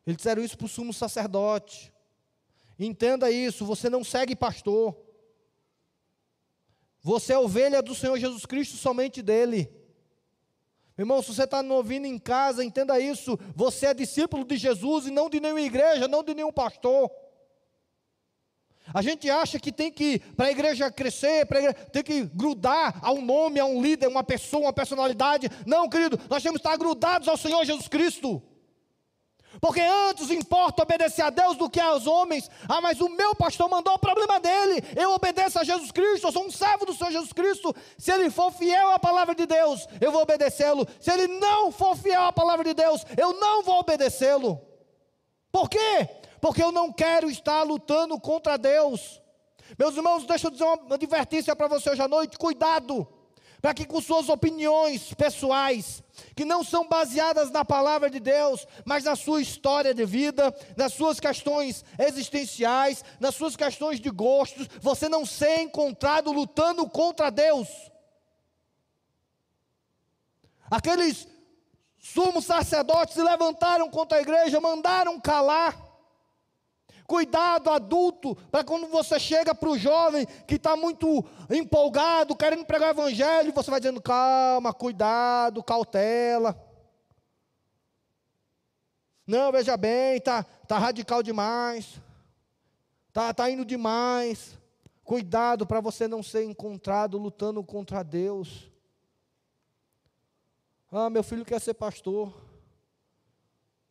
[0.06, 1.94] Eles disseram isso para o sumo sacerdote.
[2.78, 4.94] Entenda isso, você não segue pastor.
[7.02, 9.72] Você é ovelha do Senhor Jesus Cristo, somente dele.
[10.98, 13.38] Irmão, se você está ouvindo em casa, entenda isso.
[13.56, 17.12] Você é discípulo de Jesus e não de nenhuma igreja, não de nenhum pastor.
[18.94, 23.12] A gente acha que tem que, para a igreja crescer, igreja, tem que grudar a
[23.12, 25.50] um nome, a um líder, uma pessoa, uma personalidade.
[25.66, 28.42] Não, querido, nós temos que estar grudados ao Senhor Jesus Cristo.
[29.62, 32.50] Porque antes importa obedecer a Deus do que aos homens.
[32.68, 34.84] Ah, mas o meu pastor mandou o problema dele.
[34.96, 37.76] Eu obedeço a Jesus Cristo, eu sou um servo do Senhor Jesus Cristo.
[37.98, 40.88] Se ele for fiel à palavra de Deus, eu vou obedecê-lo.
[41.00, 44.62] Se ele não for fiel à palavra de Deus, eu não vou obedecê-lo.
[45.52, 46.10] Por quê?
[46.46, 49.20] porque eu não quero estar lutando contra Deus.
[49.80, 53.08] Meus irmãos, deixa eu dizer uma advertência para você hoje à noite: cuidado,
[53.66, 56.04] para que com suas opiniões pessoais,
[56.36, 60.94] que não são baseadas na palavra de Deus, mas na sua história de vida, nas
[60.94, 67.68] suas questões existenciais, nas suas questões de gostos, você não seja encontrado lutando contra Deus.
[70.70, 71.28] Aqueles
[71.98, 75.85] sumos sacerdotes se levantaram contra a igreja, mandaram calar.
[77.08, 82.90] Cuidado, adulto, para quando você chega para o jovem que está muito empolgado, querendo pregar
[82.90, 86.60] o evangelho, você vai dizendo: calma, cuidado, cautela.
[89.28, 92.02] Não, veja bem, está tá radical demais,
[93.08, 94.58] está tá indo demais.
[95.04, 98.72] Cuidado para você não ser encontrado lutando contra Deus.
[100.92, 102.45] Ah, meu filho quer ser pastor.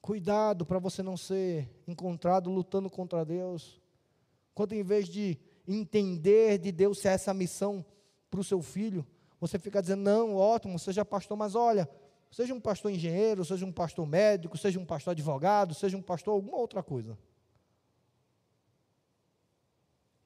[0.04, 3.80] Cuidado para você não ser encontrado lutando contra Deus.
[4.54, 7.82] Quando em vez de entender de Deus se é essa missão
[8.30, 9.06] para o seu filho,
[9.40, 11.88] você fica dizendo, não, ótimo, seja pastor, mas olha,
[12.30, 16.34] seja um pastor engenheiro, seja um pastor médico, seja um pastor advogado, seja um pastor
[16.34, 17.16] alguma outra coisa.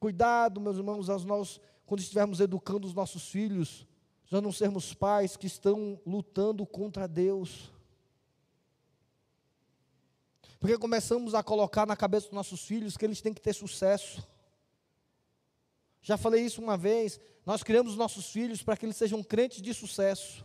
[0.00, 3.86] Cuidado, meus irmãos, nós, quando estivermos educando os nossos filhos,
[4.26, 7.77] já não sermos pais que estão lutando contra Deus.
[10.58, 14.26] Porque começamos a colocar na cabeça dos nossos filhos que eles têm que ter sucesso.
[16.02, 19.72] Já falei isso uma vez, nós criamos nossos filhos para que eles sejam crentes de
[19.72, 20.44] sucesso.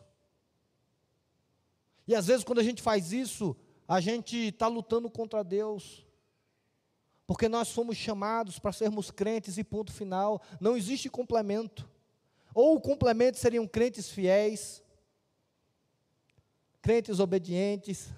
[2.07, 3.55] E às vezes, quando a gente faz isso,
[3.87, 6.05] a gente está lutando contra Deus.
[7.25, 10.41] Porque nós fomos chamados para sermos crentes e ponto final.
[10.59, 11.89] Não existe complemento.
[12.53, 14.83] Ou o complemento seriam crentes fiéis,
[16.81, 18.09] crentes obedientes,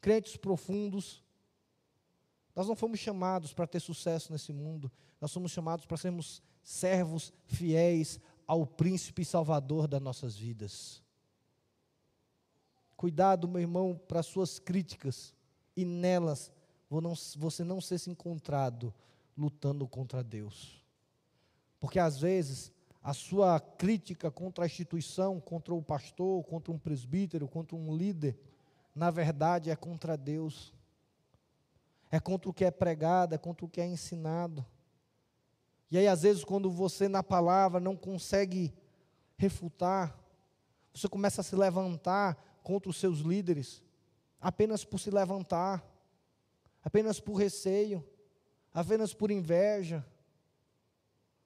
[0.00, 1.22] crentes profundos.
[2.54, 4.90] Nós não fomos chamados para ter sucesso nesse mundo.
[5.20, 11.02] Nós somos chamados para sermos servos fiéis ao príncipe salvador das nossas vidas.
[12.96, 15.34] Cuidado, meu irmão, para suas críticas
[15.76, 16.52] e nelas
[17.36, 18.92] você não ser se encontrado
[19.36, 20.84] lutando contra Deus.
[21.78, 22.72] Porque às vezes
[23.02, 28.38] a sua crítica contra a instituição, contra o pastor, contra um presbítero, contra um líder,
[29.00, 30.74] na verdade é contra Deus.
[32.10, 34.62] É contra o que é pregado, é contra o que é ensinado.
[35.90, 38.74] E aí, às vezes, quando você na palavra não consegue
[39.38, 40.14] refutar,
[40.92, 43.82] você começa a se levantar contra os seus líderes,
[44.38, 45.82] apenas por se levantar
[46.84, 48.04] apenas por receio,
[48.70, 50.04] apenas por inveja.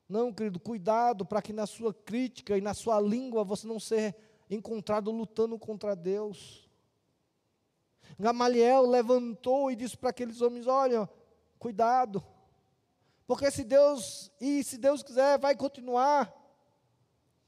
[0.09, 4.13] Não, querido, cuidado para que na sua crítica e na sua língua você não seja
[4.51, 6.64] encontrado lutando contra Deus.
[8.19, 11.09] Gamaliel levantou e disse para aqueles homens: Olha,
[11.59, 12.23] cuidado,
[13.27, 16.33] porque se Deus, e se Deus quiser, vai continuar.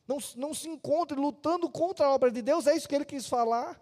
[0.06, 3.26] Não, não se encontre lutando contra a obra de Deus, é isso que ele quis
[3.28, 3.80] falar.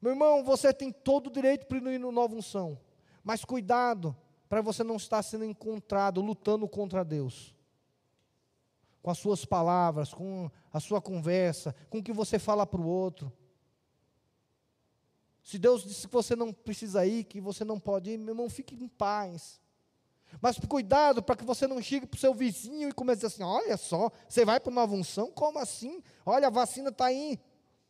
[0.00, 2.78] Meu irmão, você tem todo o direito para ir no nova unção.
[3.22, 4.16] Mas cuidado
[4.48, 7.54] para você não estar sendo encontrado lutando contra Deus.
[9.02, 12.86] Com as suas palavras, com a sua conversa, com o que você fala para o
[12.86, 13.32] outro.
[15.42, 18.48] Se Deus disse que você não precisa ir, que você não pode ir, meu irmão,
[18.48, 19.60] fique em paz.
[20.40, 23.42] Mas cuidado para que você não chegue para o seu vizinho e comece a dizer
[23.42, 25.30] assim: olha só, você vai para nova unção?
[25.30, 26.02] Como assim?
[26.24, 27.40] Olha, a vacina está aí.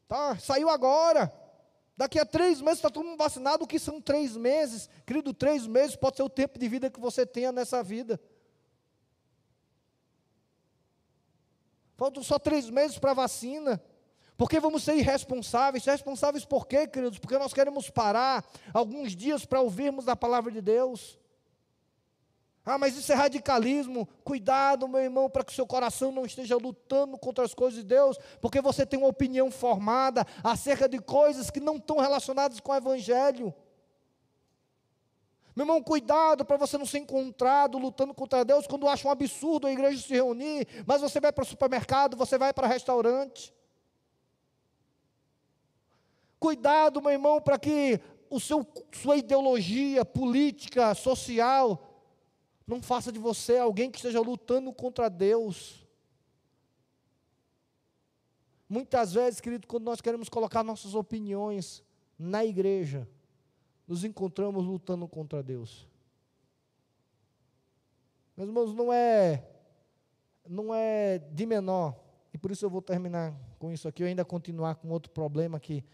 [0.09, 1.33] Tá, saiu agora.
[1.97, 3.65] Daqui a três meses está todo mundo vacinado.
[3.65, 4.89] O que são três meses?
[5.05, 8.19] Querido, três meses pode ser o tempo de vida que você tenha nessa vida.
[11.97, 13.83] Faltam só três meses para a vacina.
[14.41, 15.87] Porque vamos ser irresponsáveis.
[15.87, 17.19] Irresponsáveis por quê, queridos?
[17.19, 21.19] Porque nós queremos parar alguns dias para ouvirmos a palavra de Deus.
[22.65, 24.09] Ah, mas isso é radicalismo.
[24.25, 27.87] Cuidado, meu irmão, para que o seu coração não esteja lutando contra as coisas de
[27.87, 32.73] Deus, porque você tem uma opinião formada acerca de coisas que não estão relacionadas com
[32.73, 33.53] o Evangelho.
[35.55, 39.67] Meu irmão, cuidado para você não ser encontrado lutando contra Deus quando acha um absurdo
[39.67, 43.53] a igreja se reunir, mas você vai para o supermercado, você vai para o restaurante.
[46.41, 51.87] Cuidado, meu irmão, para que o seu, sua ideologia política, social,
[52.67, 55.87] não faça de você alguém que esteja lutando contra Deus.
[58.67, 61.85] Muitas vezes, querido, quando nós queremos colocar nossas opiniões
[62.19, 63.07] na igreja,
[63.87, 65.87] nos encontramos lutando contra Deus.
[68.35, 69.45] Meus irmãos, não é,
[70.49, 71.95] não é de menor,
[72.33, 75.61] e por isso eu vou terminar com isso aqui, eu ainda continuar com outro problema
[75.61, 75.85] que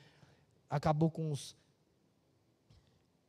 [0.68, 1.56] acabou com os,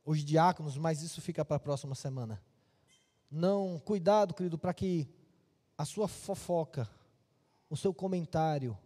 [0.04, 2.42] os diáconos, mas isso fica para a próxima semana.
[3.30, 5.08] Não, cuidado, querido, para que
[5.76, 6.88] a sua fofoca,
[7.68, 8.76] o seu comentário,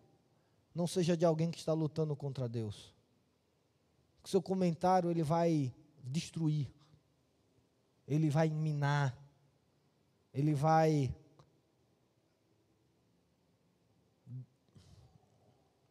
[0.75, 2.93] não seja de alguém que está lutando contra Deus.
[4.25, 5.73] O seu comentário ele vai
[6.03, 6.69] destruir,
[8.07, 9.17] ele vai minar,
[10.33, 11.15] ele vai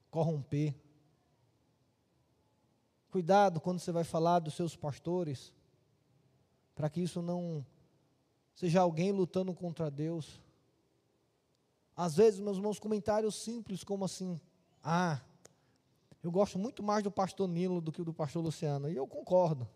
[0.10, 0.76] corromper.
[3.12, 5.52] Cuidado quando você vai falar dos seus pastores,
[6.74, 7.66] para que isso não
[8.56, 10.42] seja alguém lutando contra Deus.
[11.94, 14.40] Às vezes, meus irmãos, comentários simples como assim:
[14.82, 15.20] Ah,
[16.24, 19.68] eu gosto muito mais do pastor Nilo do que do pastor Luciano, e eu concordo.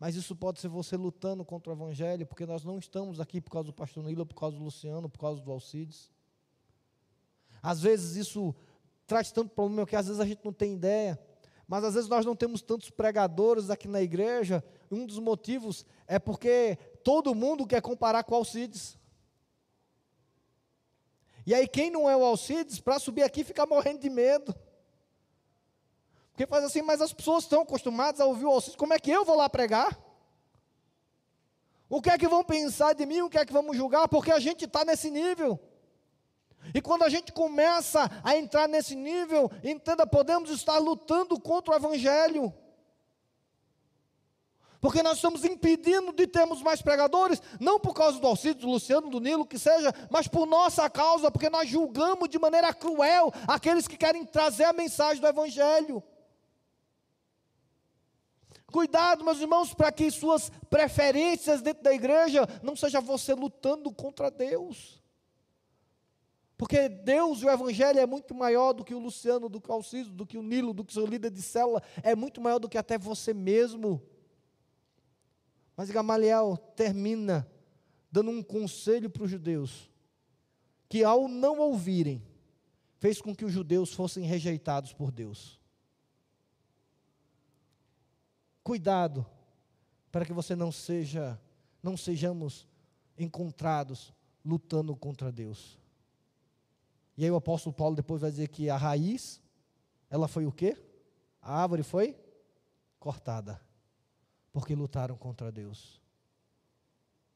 [0.00, 3.50] Mas isso pode ser você lutando contra o Evangelho, porque nós não estamos aqui por
[3.50, 6.10] causa do pastor Nilo, por causa do Luciano, por causa do Alcides.
[7.62, 8.54] Às vezes isso
[9.06, 11.20] traz tanto problema que às vezes a gente não tem ideia.
[11.68, 14.64] Mas às vezes nós não temos tantos pregadores aqui na igreja.
[14.90, 18.98] Um dos motivos é porque todo mundo quer comparar com Alcides.
[21.44, 24.54] E aí, quem não é o Alcides, para subir aqui fica morrendo de medo.
[26.30, 29.10] Porque faz assim, mas as pessoas estão acostumadas a ouvir o Alcides, como é que
[29.10, 29.98] eu vou lá pregar?
[31.86, 33.20] O que é que vão pensar de mim?
[33.20, 34.08] O que é que vamos julgar?
[34.08, 35.60] Porque a gente está nesse nível.
[36.74, 41.76] E quando a gente começa a entrar nesse nível, entenda, podemos estar lutando contra o
[41.76, 42.52] Evangelho.
[44.80, 49.10] Porque nós estamos impedindo de termos mais pregadores, não por causa do Alcides, do Luciano,
[49.10, 53.88] do Nilo, que seja, mas por nossa causa, porque nós julgamos de maneira cruel aqueles
[53.88, 56.02] que querem trazer a mensagem do Evangelho.
[58.70, 64.30] Cuidado, meus irmãos, para que suas preferências dentro da igreja não seja você lutando contra
[64.30, 65.02] Deus.
[66.58, 69.72] Porque Deus e o Evangelho é muito maior do que o Luciano, do que o
[69.72, 72.58] Alciso, do que o Nilo, do que o seu líder de célula, é muito maior
[72.58, 74.02] do que até você mesmo.
[75.76, 77.48] Mas Gamaliel termina
[78.10, 79.88] dando um conselho para os judeus,
[80.88, 82.20] que ao não ouvirem,
[82.98, 85.60] fez com que os judeus fossem rejeitados por Deus.
[88.64, 89.24] Cuidado
[90.10, 91.40] para que você não seja,
[91.80, 92.66] não sejamos
[93.16, 94.12] encontrados
[94.44, 95.77] lutando contra Deus.
[97.18, 99.42] E aí o apóstolo Paulo depois vai dizer que a raiz,
[100.08, 100.76] ela foi o quê?
[101.42, 102.16] A árvore foi
[103.00, 103.60] cortada,
[104.52, 106.00] porque lutaram contra Deus.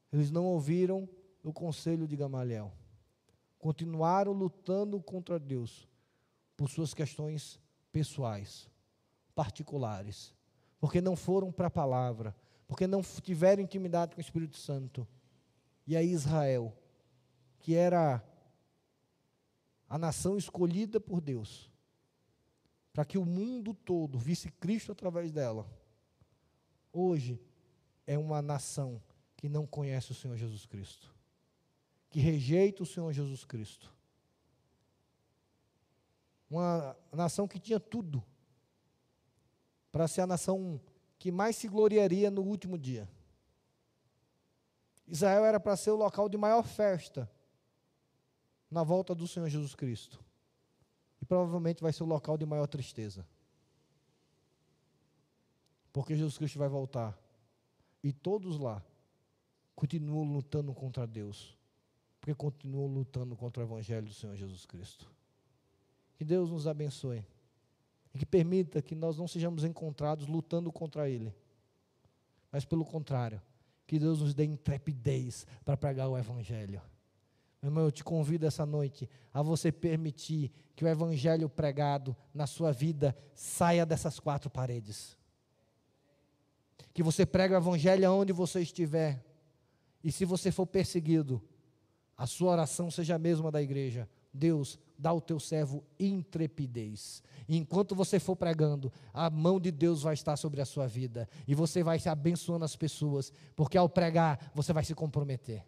[0.09, 1.09] Eles não ouviram
[1.43, 2.71] o conselho de Gamaliel.
[3.59, 5.85] Continuaram lutando contra Deus
[6.55, 7.59] por suas questões
[7.91, 8.69] pessoais,
[9.35, 10.33] particulares,
[10.79, 12.33] porque não foram para a palavra,
[12.69, 15.05] porque não tiveram intimidade com o Espírito Santo.
[15.85, 16.73] E aí Israel,
[17.59, 18.23] que era
[19.93, 21.69] a nação escolhida por Deus,
[22.91, 25.69] para que o mundo todo visse Cristo através dela,
[26.91, 27.39] hoje
[28.07, 28.99] é uma nação
[29.37, 31.13] que não conhece o Senhor Jesus Cristo,
[32.09, 33.93] que rejeita o Senhor Jesus Cristo.
[36.49, 38.23] Uma nação que tinha tudo
[39.91, 40.81] para ser a nação
[41.19, 43.07] que mais se gloriaria no último dia.
[45.07, 47.29] Israel era para ser o local de maior festa
[48.73, 50.19] na volta do Senhor Jesus Cristo.
[51.21, 53.25] E provavelmente vai ser o local de maior tristeza.
[55.93, 57.17] Porque Jesus Cristo vai voltar.
[58.03, 58.83] E todos lá
[59.75, 61.55] continuam lutando contra Deus.
[62.19, 65.09] Porque continuam lutando contra o Evangelho do Senhor Jesus Cristo.
[66.15, 67.23] Que Deus nos abençoe.
[68.13, 71.33] E que permita que nós não sejamos encontrados lutando contra Ele.
[72.51, 73.41] Mas pelo contrário,
[73.85, 76.81] que Deus nos dê intrepidez para pregar o Evangelho.
[77.63, 82.73] Irmão, eu te convido essa noite a você permitir que o evangelho pregado na sua
[82.73, 85.17] vida saia dessas quatro paredes.
[86.93, 89.25] Que você pregue o evangelho aonde você estiver.
[90.03, 91.41] E se você for perseguido,
[92.17, 94.09] a sua oração seja a mesma da igreja.
[94.33, 97.23] Deus, dá ao teu servo intrepidez.
[97.47, 101.29] E enquanto você for pregando, a mão de Deus vai estar sobre a sua vida.
[101.47, 103.31] E você vai se abençoando as pessoas.
[103.55, 105.65] Porque ao pregar, você vai se comprometer.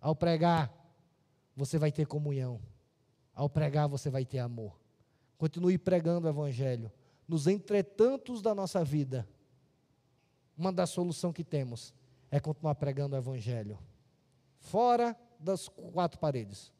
[0.00, 0.72] Ao pregar,
[1.56, 2.60] você vai ter comunhão.
[3.34, 4.78] Ao pregar, você vai ter amor.
[5.36, 6.90] Continue pregando o Evangelho.
[7.26, 9.28] Nos entretantos da nossa vida,
[10.56, 11.94] uma das soluções que temos
[12.30, 13.78] é continuar pregando o Evangelho.
[14.58, 16.72] Fora das quatro paredes.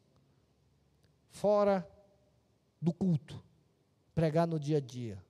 [1.31, 1.89] Fora
[2.81, 3.43] do culto.
[4.15, 5.23] Pregar no dia a dia.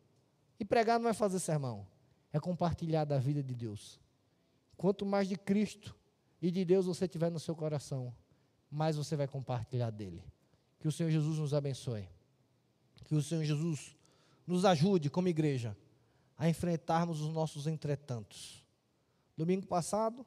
[0.59, 1.87] E pregar não é fazer sermão,
[2.33, 4.01] é compartilhar da vida de Deus.
[4.77, 5.95] Quanto mais de Cristo,
[6.41, 8.15] e de Deus você tiver no seu coração,
[8.71, 10.23] mais você vai compartilhar dele.
[10.79, 12.09] Que o Senhor Jesus nos abençoe.
[13.05, 13.97] Que o Senhor Jesus
[14.47, 15.77] nos ajude como igreja
[16.37, 18.65] a enfrentarmos os nossos entretantos.
[19.37, 20.25] Domingo passado,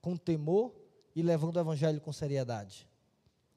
[0.00, 0.74] com temor
[1.14, 2.88] e levando o evangelho com seriedade.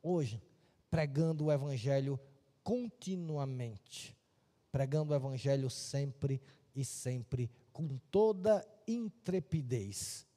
[0.04, 0.42] Hoje,
[0.90, 2.20] pregando o evangelho
[2.64, 4.16] continuamente.
[4.72, 6.42] Pregando o evangelho sempre
[6.76, 10.28] e sempre com toda intrepidez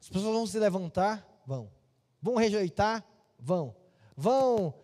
[0.00, 1.26] as pessoas vão se levantar?
[1.46, 1.70] Vão.
[2.20, 3.04] Vão rejeitar?
[3.38, 3.74] Vão.
[4.16, 4.74] Vão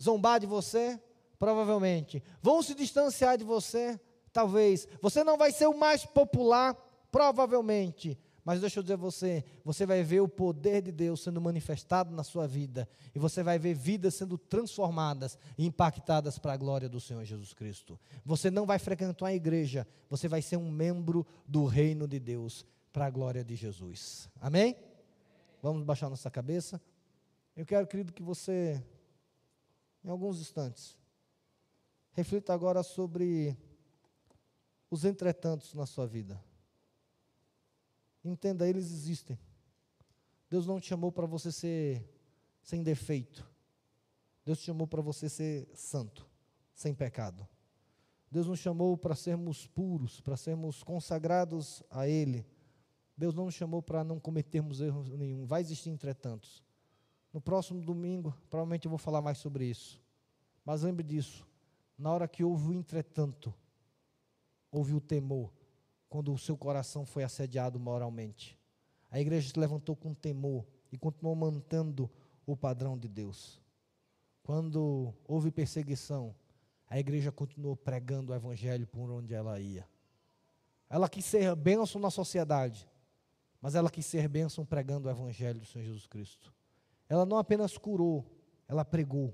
[0.00, 1.00] zombar de você?
[1.38, 2.22] Provavelmente.
[2.40, 4.00] Vão se distanciar de você?
[4.32, 4.86] Talvez.
[5.00, 6.74] Você não vai ser o mais popular?
[7.10, 8.18] Provavelmente.
[8.44, 12.12] Mas deixa eu dizer a você, você vai ver o poder de Deus sendo manifestado
[12.12, 16.88] na sua vida e você vai ver vidas sendo transformadas e impactadas para a glória
[16.88, 17.96] do Senhor Jesus Cristo.
[18.24, 22.66] Você não vai frequentar a igreja, você vai ser um membro do reino de Deus
[22.92, 24.28] para a glória de Jesus.
[24.40, 24.76] Amém?
[25.62, 26.80] Vamos baixar nossa cabeça.
[27.56, 28.84] Eu quero, querido, que você,
[30.04, 30.96] em alguns instantes,
[32.12, 33.56] reflita agora sobre
[34.90, 36.42] os entretantos na sua vida.
[38.24, 39.38] Entenda, eles existem.
[40.50, 42.08] Deus não te chamou para você ser
[42.62, 43.48] sem defeito.
[44.44, 46.28] Deus te chamou para você ser santo,
[46.74, 47.46] sem pecado.
[48.30, 52.46] Deus nos chamou para sermos puros, para sermos consagrados a Ele.
[53.16, 55.44] Deus não nos chamou para não cometermos erros nenhum.
[55.44, 56.62] Vai existir entretantos.
[57.32, 60.00] No próximo domingo, provavelmente eu vou falar mais sobre isso.
[60.64, 61.46] Mas lembre disso.
[61.98, 63.54] Na hora que houve o entretanto,
[64.70, 65.52] houve o temor,
[66.08, 68.58] quando o seu coração foi assediado moralmente.
[69.10, 72.10] A igreja se levantou com temor e continuou mantendo
[72.46, 73.60] o padrão de Deus.
[74.42, 76.34] Quando houve perseguição,
[76.88, 79.88] a igreja continuou pregando o evangelho por onde ela ia.
[80.90, 82.86] Ela quis ser bênção na sociedade,
[83.62, 86.52] mas ela quis ser bênção pregando o evangelho do Senhor Jesus Cristo.
[87.08, 88.26] Ela não apenas curou,
[88.66, 89.32] ela pregou.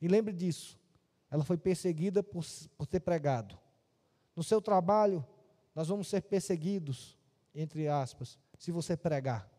[0.00, 0.78] E lembre disso,
[1.28, 2.44] ela foi perseguida por,
[2.76, 3.58] por ter pregado.
[4.36, 5.26] No seu trabalho,
[5.74, 7.18] nós vamos ser perseguidos,
[7.52, 9.50] entre aspas, se você pregar.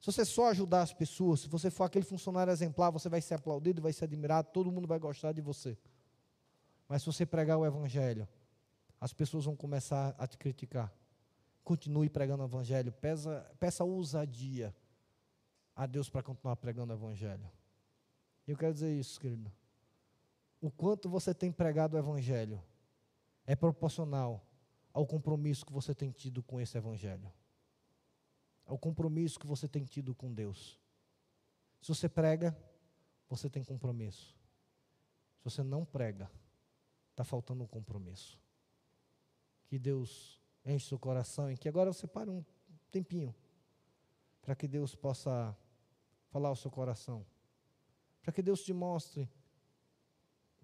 [0.00, 3.34] Se você só ajudar as pessoas, se você for aquele funcionário exemplar, você vai ser
[3.34, 5.76] aplaudido, vai ser admirado, todo mundo vai gostar de você.
[6.88, 8.28] Mas se você pregar o Evangelho,
[9.00, 10.92] as pessoas vão começar a te criticar.
[11.68, 14.74] Continue pregando o Evangelho, peça, peça ousadia
[15.76, 17.46] a Deus para continuar pregando o Evangelho.
[18.46, 19.52] Eu quero dizer isso, querido.
[20.62, 22.58] O quanto você tem pregado o Evangelho
[23.44, 24.42] é proporcional
[24.94, 27.30] ao compromisso que você tem tido com esse Evangelho,
[28.64, 30.80] ao compromisso que você tem tido com Deus.
[31.82, 32.56] Se você prega,
[33.28, 34.34] você tem compromisso.
[35.36, 36.30] Se você não prega,
[37.10, 38.40] está faltando um compromisso.
[39.66, 40.40] Que Deus
[40.72, 42.44] enche seu coração e que agora você pare um
[42.90, 43.34] tempinho
[44.42, 45.56] para que Deus possa
[46.30, 47.24] falar ao seu coração,
[48.22, 49.28] para que Deus te mostre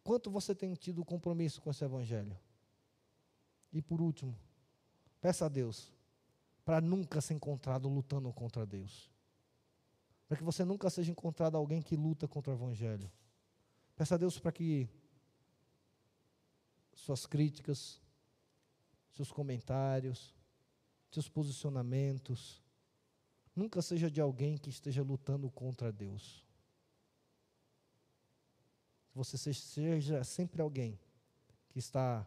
[0.02, 2.38] quanto você tem tido compromisso com esse Evangelho.
[3.72, 4.38] E por último,
[5.20, 5.92] peça a Deus
[6.64, 9.10] para nunca ser encontrado lutando contra Deus.
[10.28, 13.10] Para que você nunca seja encontrado alguém que luta contra o Evangelho.
[13.96, 14.88] Peça a Deus para que
[16.92, 18.00] suas críticas,
[19.14, 20.34] seus comentários,
[21.10, 22.60] seus posicionamentos,
[23.54, 26.44] nunca seja de alguém que esteja lutando contra Deus.
[29.14, 30.98] Você seja sempre alguém
[31.68, 32.26] que está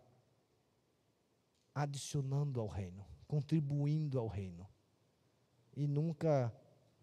[1.75, 4.65] adicionando ao reino, contribuindo ao reino
[5.75, 6.51] e nunca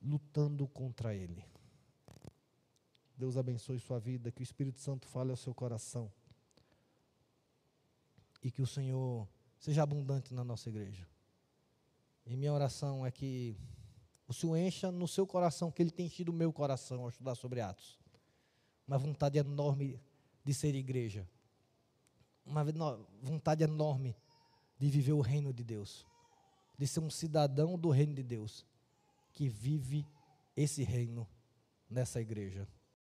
[0.02, 1.44] lutando contra ele.
[3.16, 6.10] Deus abençoe sua vida, que o Espírito Santo fale ao seu coração
[8.42, 9.28] e que o Senhor
[9.64, 11.08] seja abundante na nossa igreja.
[12.26, 13.56] E minha oração é que
[14.28, 17.34] o Senhor encha no seu coração, que Ele tem enchido o meu coração ao estudar
[17.34, 17.98] sobre Atos.
[18.86, 19.98] Uma vontade enorme
[20.44, 21.26] de ser igreja.
[22.44, 22.62] Uma
[23.22, 24.14] vontade enorme
[24.78, 26.06] de viver o reino de Deus,
[26.78, 28.66] de ser um cidadão do reino de Deus,
[29.32, 30.06] que vive
[30.54, 31.26] esse reino
[31.88, 32.68] nessa igreja.